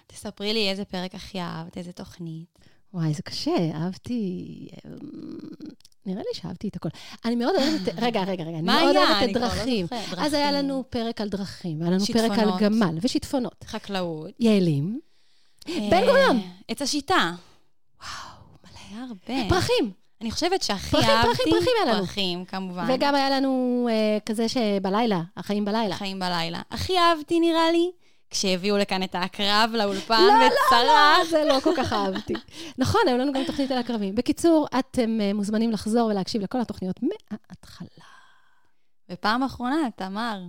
תספרי 0.08 0.54
לי 0.54 0.70
איזה 0.70 0.86
פרק 0.86 1.16
הכי 1.16 1.40
אהבת, 1.40 1.78
איזה 1.78 1.92
תוכנית. 1.92 2.60
וואי, 2.94 3.14
זה 3.14 3.22
קשה, 3.22 3.72
אהבתי... 3.74 4.68
אמ, 4.86 4.92
נראה 6.06 6.22
לי 6.22 6.40
שאהבתי 6.42 6.68
את 6.68 6.76
הכל. 6.76 6.90
אני 7.26 7.36
מאוד 7.36 7.56
אוהבת 7.56 7.88
את... 7.88 7.94
רגע, 8.06 8.24
רגע, 8.24 8.44
רגע. 8.44 8.58
אני 8.58 8.62
מה 8.62 8.82
מאוד? 8.82 8.96
אוהבת 8.96 9.30
את 9.30 9.36
לא 9.36 9.42
דרכים. 9.42 9.86
אז 10.18 10.34
היה. 10.34 10.52
לנו 10.52 10.84
פרק 10.90 11.22
על 11.22 11.30
דרכים, 11.30 11.82
היה 11.82 11.92
לנו 11.92 12.06
פרק 12.06 12.40
על. 12.40 12.50
גמל 12.60 12.98
ושיטפונות. 13.02 13.64
חקלאות. 13.68 14.32
יעלים. 14.40 15.00
בן 15.68 15.94
אה, 15.94 16.06
גוריון. 16.06 16.42
עץ 16.68 16.82
השיטה. 16.82 17.34
וואו, 18.02 18.38
מלא 18.64 19.06
הרבה. 19.08 19.50
פרחים. 19.50 19.92
אני 20.22 20.32
חושבת 20.32 20.62
שהכי 20.62 20.92
פרחים, 20.92 21.10
אהבתי... 21.10 21.28
פרחים, 21.28 21.54
פרחים 21.54 21.72
היה 21.84 21.94
לנו. 21.94 22.06
פרחים, 22.06 22.46
כמובן. 22.46 22.86
וגם 22.90 23.16
היה 23.16 23.30
לנו 23.30 23.88
אה, 23.92 24.18
כזה 24.26 24.50
שבלילה, 24.50 25.22
החיים 25.38 25.66
בלילה. 25.66 25.96
חיים 25.96 26.20
בלילה. 26.20 26.62
הכי 26.72 26.98
אהבתי, 26.98 27.40
נראה 27.40 27.72
לי, 27.72 27.92
כשהביאו 28.30 28.78
לכאן 28.78 29.04
את 29.04 29.16
העקרב 29.16 29.72
לאולפן 29.74 30.22
לא, 30.22 30.34
לא, 30.34 30.46
וצרח. 30.46 31.30
זה 31.30 31.44
לא 31.46 31.60
כל 31.60 31.74
כך 31.78 31.94
אהבתי. 31.94 32.34
נכון, 32.78 33.02
היו 33.08 33.18
לנו 33.18 33.34
גם 33.34 33.44
תוכנית 33.44 33.72
על 33.72 33.78
הקרבים. 33.78 34.16
בקיצור, 34.16 34.68
אתם 34.80 35.22
אה, 35.22 35.34
מוזמנים 35.34 35.72
לחזור 35.72 36.10
ולהקשיב 36.10 36.42
לכל 36.42 36.62
התוכניות 36.62 37.00
מההתחלה. 37.04 38.06
ופעם 39.10 39.44
אחרונה, 39.44 39.88
תמר. 39.96 40.40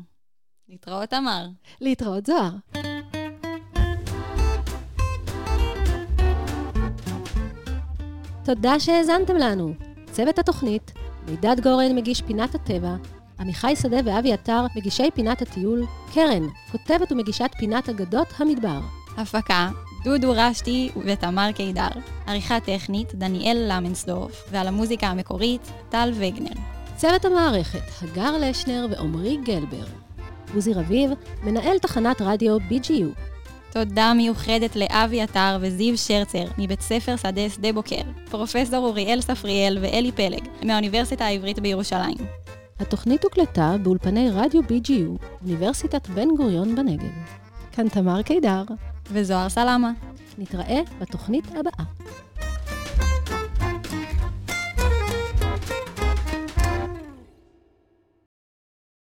להתראות, 0.68 1.08
תמר. 1.08 1.46
להתראות, 1.80 2.26
זוהר. 2.26 2.50
תודה 8.54 8.80
שהאזנתם 8.80 9.36
לנו. 9.36 9.74
צוות 10.12 10.38
התוכנית, 10.38 10.92
מידד 11.28 11.60
גורן 11.60 11.96
מגיש 11.96 12.22
פינת 12.22 12.54
הטבע, 12.54 12.94
עמיחי 13.40 13.76
שדה 13.76 13.96
ואבי 14.04 14.32
עטר 14.32 14.66
מגישי 14.76 15.10
פינת 15.14 15.42
הטיול, 15.42 15.86
קרן, 16.14 16.42
כותבת 16.72 17.12
ומגישת 17.12 17.50
פינת 17.58 17.88
אגדות 17.88 18.26
המדבר. 18.38 18.80
הפקה, 19.16 19.68
דודו 20.04 20.32
רשתי 20.36 20.90
ותמר 21.06 21.52
קידר. 21.54 21.88
עריכה 22.26 22.60
טכנית, 22.60 23.14
דניאל 23.14 23.66
למנסדורף, 23.68 24.44
ועל 24.50 24.68
המוזיקה 24.68 25.06
המקורית, 25.06 25.72
טל 25.88 26.12
וגנר. 26.14 26.60
צוות 26.96 27.24
המערכת, 27.24 28.02
הגר 28.02 28.36
לשנר 28.40 28.86
ועמרי 28.90 29.36
גלבר. 29.44 29.84
עוזי 30.54 30.72
רביב, 30.72 31.10
מנהל 31.42 31.78
תחנת 31.78 32.22
רדיו 32.22 32.56
BGU. 32.56 33.30
תודה 33.72 34.12
מיוחדת 34.16 34.76
לאבי 34.76 35.22
עטר 35.22 35.58
וזיו 35.60 35.98
שרצר 35.98 36.44
מבית 36.58 36.80
ספר 36.80 37.16
שדה 37.16 37.50
שדה 37.50 37.72
בוקר, 37.72 38.00
פרופסור 38.30 38.86
אוריאל 38.86 39.20
ספריאל 39.20 39.78
ואלי 39.80 40.12
פלג 40.12 40.48
מהאוניברסיטה 40.62 41.24
העברית 41.24 41.58
בירושלים. 41.58 42.16
התוכנית 42.80 43.24
הוקלטה 43.24 43.76
באולפני 43.82 44.30
רדיו 44.30 44.60
BGU, 44.60 45.24
אוניברסיטת 45.42 46.08
בן 46.08 46.28
גוריון 46.36 46.76
בנגב. 46.76 47.10
כאן 47.72 47.88
תמר 47.88 48.22
קידר, 48.22 48.62
וזוהר 49.10 49.48
סלמה. 49.48 49.90
נתראה 50.38 50.80
בתוכנית 51.00 51.44
הבאה. 51.46 51.84